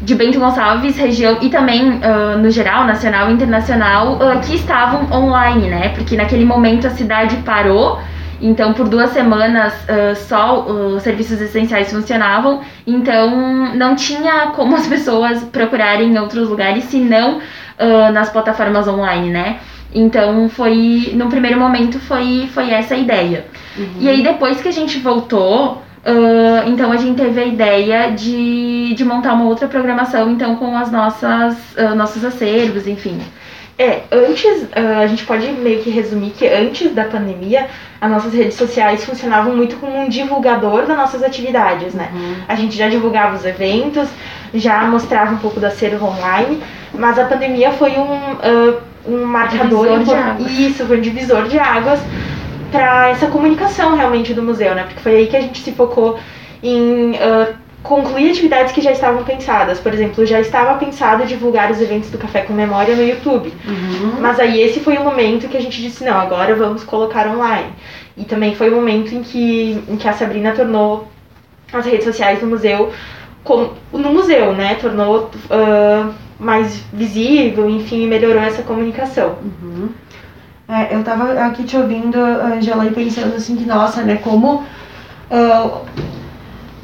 De 0.02 0.13
Bento 0.13 0.39
Gonçalves, 0.39 0.98
região 0.98 1.38
e 1.41 1.50
também 1.50 2.00
ah, 2.04 2.38
no 2.38 2.50
geral, 2.50 2.86
nacional 2.86 3.30
e 3.30 3.34
internacional, 3.34 4.20
ah, 4.22 4.38
que 4.38 4.56
estavam 4.56 5.12
online, 5.12 5.70
né? 5.70 5.89
Porque 5.89 6.15
naquele 6.15 6.46
momento 6.46 6.86
a 6.86 6.89
cidade 6.89 7.38
parou, 7.38 8.00
então 8.41 8.74
por 8.74 8.89
duas 8.89 9.12
semanas 9.12 9.74
ah, 9.88 10.13
só 10.15 10.65
os 10.65 11.02
serviços 11.02 11.39
essenciais 11.41 11.91
funcionavam, 11.91 12.62
então 12.86 13.74
não 13.74 13.96
tinha 13.96 14.48
como 14.48 14.76
as 14.76 14.86
pessoas 14.88 15.44
procurarem 15.46 16.13
em 16.13 16.18
outros 16.20 16.50
lugares 16.50 16.84
senão 16.86 17.39
ah, 17.80 18.12
nas 18.12 18.30
plataformas 18.30 18.88
online, 18.88 19.30
né? 19.30 19.60
Então 19.94 20.50
foi, 20.50 21.13
no 21.15 21.30
primeiro 21.30 21.58
momento 21.58 22.00
foi, 22.00 22.50
foi 22.54 22.70
essa 22.70 22.96
a 22.96 22.98
ideia. 22.98 23.46
E 23.98 24.10
aí 24.10 24.22
depois 24.22 24.60
que 24.60 24.68
a 24.68 24.72
gente 24.72 25.00
voltou, 25.00 25.85
Uh, 26.06 26.70
então 26.70 26.91
a 26.91 26.98
gente 26.98 27.18
teve 27.18 27.41
a 27.41 27.46
ideia 27.46 28.12
de, 28.12 28.94
de 28.94 29.04
montar 29.04 29.34
uma 29.34 29.46
outra 29.46 29.68
programação 29.68 30.30
então 30.30 30.56
com 30.56 30.78
as 30.78 30.91
nossas 30.91 31.58
uh, 31.76 31.96
nossos 31.96 32.24
acervos, 32.24 32.86
enfim. 32.86 33.20
É, 33.78 34.04
antes, 34.10 34.63
uh, 34.63 35.02
a 35.04 35.08
gente 35.08 35.26
pode 35.26 35.52
meio 35.52 35.82
que 35.82 35.89
resumir 35.89 36.30
que 36.30 36.48
antes 36.48 36.94
da 36.94 37.06
pandemia, 37.06 37.68
as 38.00 38.10
nossas 38.10 38.34
redes 38.34 38.54
sociais 38.54 39.04
funcionavam 39.04 39.56
muito 39.56 39.78
como 39.78 40.00
um 40.00 40.08
divulgador 40.08 40.86
das 40.86 40.96
nossas 40.96 41.24
atividades, 41.24 41.94
né? 41.94 42.10
Uhum. 42.13 42.36
A 42.48 42.56
gente 42.56 42.78
já 42.78 42.88
divulgava 42.88 43.36
os 43.36 43.44
eventos, 43.44 44.08
já 44.54 44.84
mostrava 44.84 45.34
um 45.34 45.38
pouco 45.38 45.60
do 45.60 45.65
acervo 45.65 46.06
online, 46.06 46.62
mas 46.94 47.20
a 47.20 47.26
pandemia 47.26 47.72
foi 47.72 47.91
um, 47.98 48.04
uh, 48.04 48.82
um 49.08 49.26
marcador. 49.26 49.88
Divisor 49.88 50.04
de 50.04 50.13
águas. 50.13 50.52
Isso, 50.52 50.86
foi 50.86 50.98
um 50.98 51.02
divisor 51.02 51.48
de 51.50 51.60
águas 51.60 52.00
para 52.71 53.10
essa 53.10 53.28
comunicação 53.28 53.95
realmente 53.95 54.34
do 54.34 54.43
museu, 54.43 54.75
né? 54.75 54.84
Porque 54.84 54.99
foi 54.99 55.15
aí 55.15 55.28
que 55.28 55.38
a 55.38 55.41
gente 55.41 55.62
se 55.62 55.71
focou 55.71 56.19
em 56.63 57.12
uh, 57.12 57.54
concluir 57.84 58.32
atividades 58.32 58.71
que 58.71 58.82
já 58.82 58.91
estavam 58.91 59.23
pensadas. 59.23 59.80
Por 59.80 59.93
exemplo, 59.93 60.25
já 60.25 60.39
estava 60.39 60.78
pensado 60.78 61.25
divulgar 61.25 61.71
os 61.71 61.82
eventos 61.82 62.10
do 62.10 62.17
Café 62.17 62.41
com 62.41 62.54
Memória 62.54 62.95
no 62.95 63.04
YouTube. 63.04 63.54
Uhum. 63.67 64.19
Mas 64.19 64.39
aí 64.39 64.62
esse 64.62 64.80
foi 64.80 64.97
o 64.97 65.04
momento 65.04 65.47
que 65.47 65.58
a 65.58 65.62
gente 65.62 65.82
disse, 65.82 66.04
não, 66.04 66.19
agora 66.19 66.56
vamos 66.56 66.84
colocar 66.84 67.28
online. 67.28 67.71
E 68.17 68.23
também 68.23 68.56
foi 68.56 68.69
o 68.69 68.75
momento 68.75 69.13
em 69.13 69.21
que, 69.21 69.84
em 69.88 69.95
que 69.97 70.08
a 70.08 70.13
Sabrina 70.13 70.54
tornou 70.54 71.08
as 71.71 71.86
redes 71.86 72.06
sociais 72.06 72.39
do 72.39 72.47
museu 72.47 72.91
como, 73.43 73.73
no 73.93 74.12
museu, 74.12 74.54
né? 74.54 74.75
Tornou 74.75 75.30
ah, 75.49 76.10
mais 76.39 76.84
visível, 76.91 77.69
enfim, 77.69 78.08
melhorou 78.08 78.41
essa 78.41 78.63
comunicação. 78.63 79.38
Uhum. 79.43 79.89
É, 80.67 80.95
eu 80.95 81.04
tava 81.04 81.34
aqui 81.45 81.63
te 81.63 81.78
ouvindo, 81.78 82.17
Angela, 82.17 82.86
e 82.86 82.91
pensando 82.91 83.36
assim 83.36 83.56
que, 83.56 83.65
nossa, 83.65 84.01
né, 84.01 84.19
como 84.23 84.63
ah, 85.30 85.82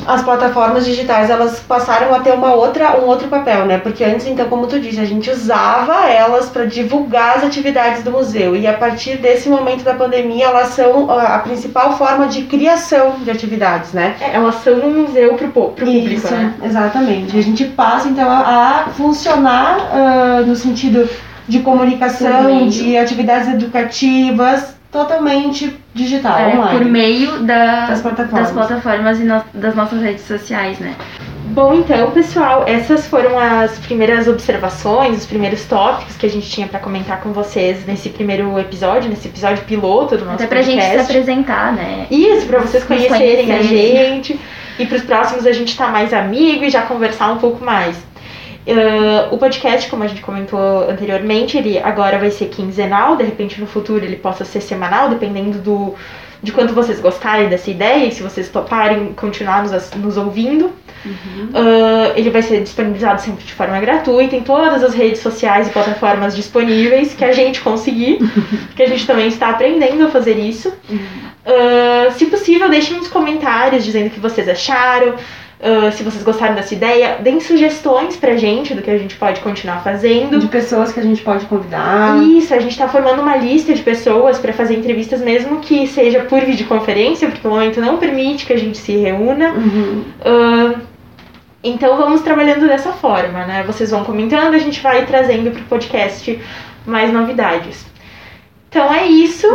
as 0.05 0.23
plataformas 0.23 0.85
digitais 0.85 1.29
elas 1.29 1.59
passaram 1.59 2.13
a 2.13 2.19
ter 2.19 2.31
uma 2.31 2.53
outra, 2.53 2.99
um 2.99 3.05
outro 3.05 3.27
papel, 3.27 3.65
né? 3.65 3.77
Porque 3.77 4.03
antes, 4.03 4.25
então, 4.25 4.47
como 4.47 4.67
tu 4.67 4.79
disse, 4.79 4.99
a 4.99 5.05
gente 5.05 5.29
usava 5.29 6.09
elas 6.09 6.49
para 6.49 6.65
divulgar 6.65 7.37
as 7.37 7.43
atividades 7.43 8.03
do 8.03 8.11
museu. 8.11 8.55
E 8.55 8.65
a 8.67 8.73
partir 8.73 9.17
desse 9.17 9.49
momento 9.49 9.83
da 9.83 9.93
pandemia, 9.93 10.45
elas 10.45 10.69
são 10.69 11.09
a 11.09 11.39
principal 11.39 11.97
forma 11.97 12.27
de 12.27 12.43
criação 12.43 13.15
de 13.23 13.29
atividades, 13.29 13.93
né? 13.93 14.15
É, 14.19 14.35
elas 14.35 14.55
são 14.55 14.77
no 14.77 15.01
museu 15.01 15.35
pro, 15.35 15.49
pro 15.49 15.71
público, 15.71 16.13
Isso, 16.13 16.33
né? 16.33 16.53
exatamente. 16.63 17.37
A 17.37 17.41
gente 17.41 17.65
passa 17.65 18.07
então 18.07 18.29
a, 18.29 18.85
a 18.87 18.89
funcionar 18.89 19.77
ah, 19.93 20.41
no 20.45 20.55
sentido 20.55 21.07
de 21.51 21.59
comunicação, 21.59 22.43
meio. 22.43 22.69
de 22.69 22.97
atividades 22.97 23.47
educativas, 23.49 24.75
totalmente 24.91 25.77
digital, 25.93 26.37
É, 26.37 26.47
online. 26.55 26.77
por 26.79 26.85
meio 26.85 27.39
da, 27.43 27.87
das 27.87 28.01
plataformas. 28.01 28.41
das 28.43 28.51
plataformas 28.51 29.19
e 29.19 29.23
no- 29.23 29.43
das 29.53 29.75
nossas 29.75 30.01
redes 30.01 30.23
sociais, 30.25 30.79
né? 30.79 30.93
Bom, 31.47 31.73
então, 31.73 32.11
pessoal, 32.11 32.63
essas 32.65 33.07
foram 33.07 33.37
as 33.37 33.77
primeiras 33.79 34.27
observações, 34.29 35.17
os 35.17 35.25
primeiros 35.25 35.65
tópicos 35.65 36.15
que 36.15 36.25
a 36.25 36.29
gente 36.29 36.49
tinha 36.49 36.65
para 36.67 36.79
comentar 36.79 37.19
com 37.19 37.33
vocês 37.33 37.85
nesse 37.85 38.07
primeiro 38.09 38.57
episódio, 38.57 39.09
nesse 39.09 39.27
episódio 39.27 39.61
piloto 39.65 40.15
do 40.17 40.23
nosso 40.23 40.35
Até 40.35 40.47
pra 40.47 40.61
gente 40.61 40.81
se 40.81 40.87
podcast. 40.87 41.11
apresentar, 41.11 41.73
né? 41.73 42.05
Isso, 42.09 42.45
pra 42.47 42.59
vocês 42.59 42.87
Nos 42.87 42.97
conhecerem 42.97 43.51
a 43.51 43.57
conhecerem. 43.57 44.13
gente. 44.23 44.39
E 44.79 44.85
pros 44.85 45.01
próximos 45.01 45.45
a 45.45 45.51
gente 45.51 45.75
tá 45.75 45.87
mais 45.87 46.13
amigo 46.13 46.63
e 46.63 46.69
já 46.69 46.83
conversar 46.83 47.33
um 47.33 47.37
pouco 47.37 47.63
mais. 47.63 47.97
Ah, 48.67 49.29
o 49.31 49.37
podcast, 49.37 49.89
como 49.89 50.03
a 50.03 50.07
gente 50.07 50.21
comentou 50.21 50.89
anteriormente, 50.89 51.57
ele 51.57 51.79
agora 51.79 52.17
vai 52.17 52.31
ser 52.31 52.47
quinzenal, 52.47 53.15
de 53.15 53.23
repente 53.23 53.59
no 53.59 53.67
futuro 53.67 54.03
ele 54.03 54.15
possa 54.15 54.45
ser 54.45 54.61
semanal, 54.61 55.09
dependendo 55.09 55.59
do, 55.59 55.95
de 56.41 56.51
quanto 56.51 56.73
vocês 56.73 56.99
gostarem 56.99 57.49
dessa 57.49 57.69
ideia 57.71 58.05
e 58.05 58.11
se 58.11 58.21
vocês 58.21 58.49
toparem 58.49 59.13
continuar 59.13 59.63
nos, 59.63 59.91
nos 59.91 60.17
ouvindo. 60.17 60.71
Ah, 61.53 62.13
ele 62.15 62.29
vai 62.29 62.43
ser 62.43 62.61
disponibilizado 62.61 63.21
sempre 63.21 63.43
de 63.43 63.53
forma 63.53 63.79
gratuita 63.79 64.35
em 64.35 64.41
todas 64.41 64.83
as 64.83 64.93
redes 64.93 65.19
sociais 65.19 65.67
e 65.67 65.71
plataformas 65.71 66.35
disponíveis 66.35 67.13
que 67.13 67.25
a 67.25 67.31
gente 67.31 67.61
conseguir, 67.61 68.19
porque 68.67 68.83
a 68.83 68.87
gente 68.87 69.07
também 69.07 69.27
está 69.27 69.49
aprendendo 69.49 70.05
a 70.05 70.09
fazer 70.09 70.37
isso. 70.37 70.71
Ah, 71.45 72.11
se 72.11 72.25
possível, 72.27 72.69
deixem 72.69 72.97
uns 72.97 73.07
comentários 73.07 73.83
dizendo 73.83 74.07
o 74.07 74.09
que 74.11 74.19
vocês 74.19 74.47
acharam, 74.47 75.15
ah, 75.61 75.91
se 75.91 76.01
vocês 76.01 76.23
gostaram 76.23 76.55
dessa 76.55 76.73
ideia, 76.73 77.17
deem 77.19 77.39
sugestões 77.39 78.15
pra 78.15 78.35
gente 78.35 78.73
do 78.73 78.81
que 78.81 78.89
a 78.89 78.97
gente 78.97 79.15
pode 79.15 79.41
continuar 79.41 79.83
fazendo. 79.83 80.39
De 80.39 80.47
pessoas 80.47 80.91
que 80.91 80.99
a 80.99 81.03
gente 81.03 81.21
pode 81.21 81.45
convidar. 81.45 82.21
Isso, 82.23 82.53
a 82.53 82.59
gente 82.59 82.77
tá 82.77 82.87
formando 82.87 83.21
uma 83.21 83.35
lista 83.35 83.73
de 83.73 83.81
pessoas 83.83 84.39
para 84.39 84.53
fazer 84.53 84.75
entrevistas, 84.75 85.21
mesmo 85.21 85.59
que 85.59 85.85
seja 85.85 86.21
por 86.21 86.41
videoconferência, 86.41 87.29
porque 87.29 87.47
o 87.47 87.51
momento 87.51 87.79
não 87.79 87.97
permite 87.97 88.45
que 88.45 88.53
a 88.53 88.57
gente 88.57 88.77
se 88.77 88.97
reúna. 88.97 89.51
Uhum. 89.51 90.03
Ah, 90.25 90.79
então 91.63 91.95
vamos 91.95 92.21
trabalhando 92.21 92.67
dessa 92.67 92.91
forma, 92.93 93.45
né? 93.45 93.63
Vocês 93.67 93.91
vão 93.91 94.03
comentando, 94.03 94.55
a 94.55 94.59
gente 94.59 94.81
vai 94.81 95.05
trazendo 95.05 95.51
pro 95.51 95.61
podcast 95.65 96.39
mais 96.87 97.13
novidades. 97.13 97.90
Então 98.71 98.89
é 98.93 99.05
isso. 99.05 99.45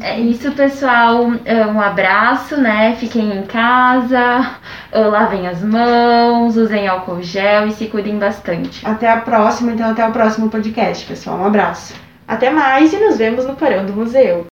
É 0.00 0.18
isso, 0.18 0.50
pessoal. 0.52 1.32
É, 1.44 1.66
Um 1.66 1.78
abraço, 1.78 2.56
né? 2.56 2.96
Fiquem 2.96 3.30
em 3.36 3.42
casa, 3.42 4.56
é, 4.90 5.00
lavem 5.00 5.46
as 5.46 5.62
mãos, 5.62 6.56
usem 6.56 6.88
álcool 6.88 7.22
gel 7.22 7.66
e 7.66 7.72
se 7.72 7.88
cuidem 7.88 8.18
bastante. 8.18 8.80
Até 8.86 9.10
a 9.10 9.20
próxima, 9.20 9.72
então 9.72 9.90
até 9.90 10.06
o 10.08 10.12
próximo 10.12 10.48
podcast, 10.48 11.04
pessoal. 11.04 11.40
Um 11.40 11.44
abraço. 11.44 11.94
Até 12.26 12.48
mais 12.48 12.90
e 12.94 12.96
nos 12.96 13.18
vemos 13.18 13.44
no 13.44 13.54
Porão 13.54 13.84
do 13.84 13.92
Museu. 13.92 14.46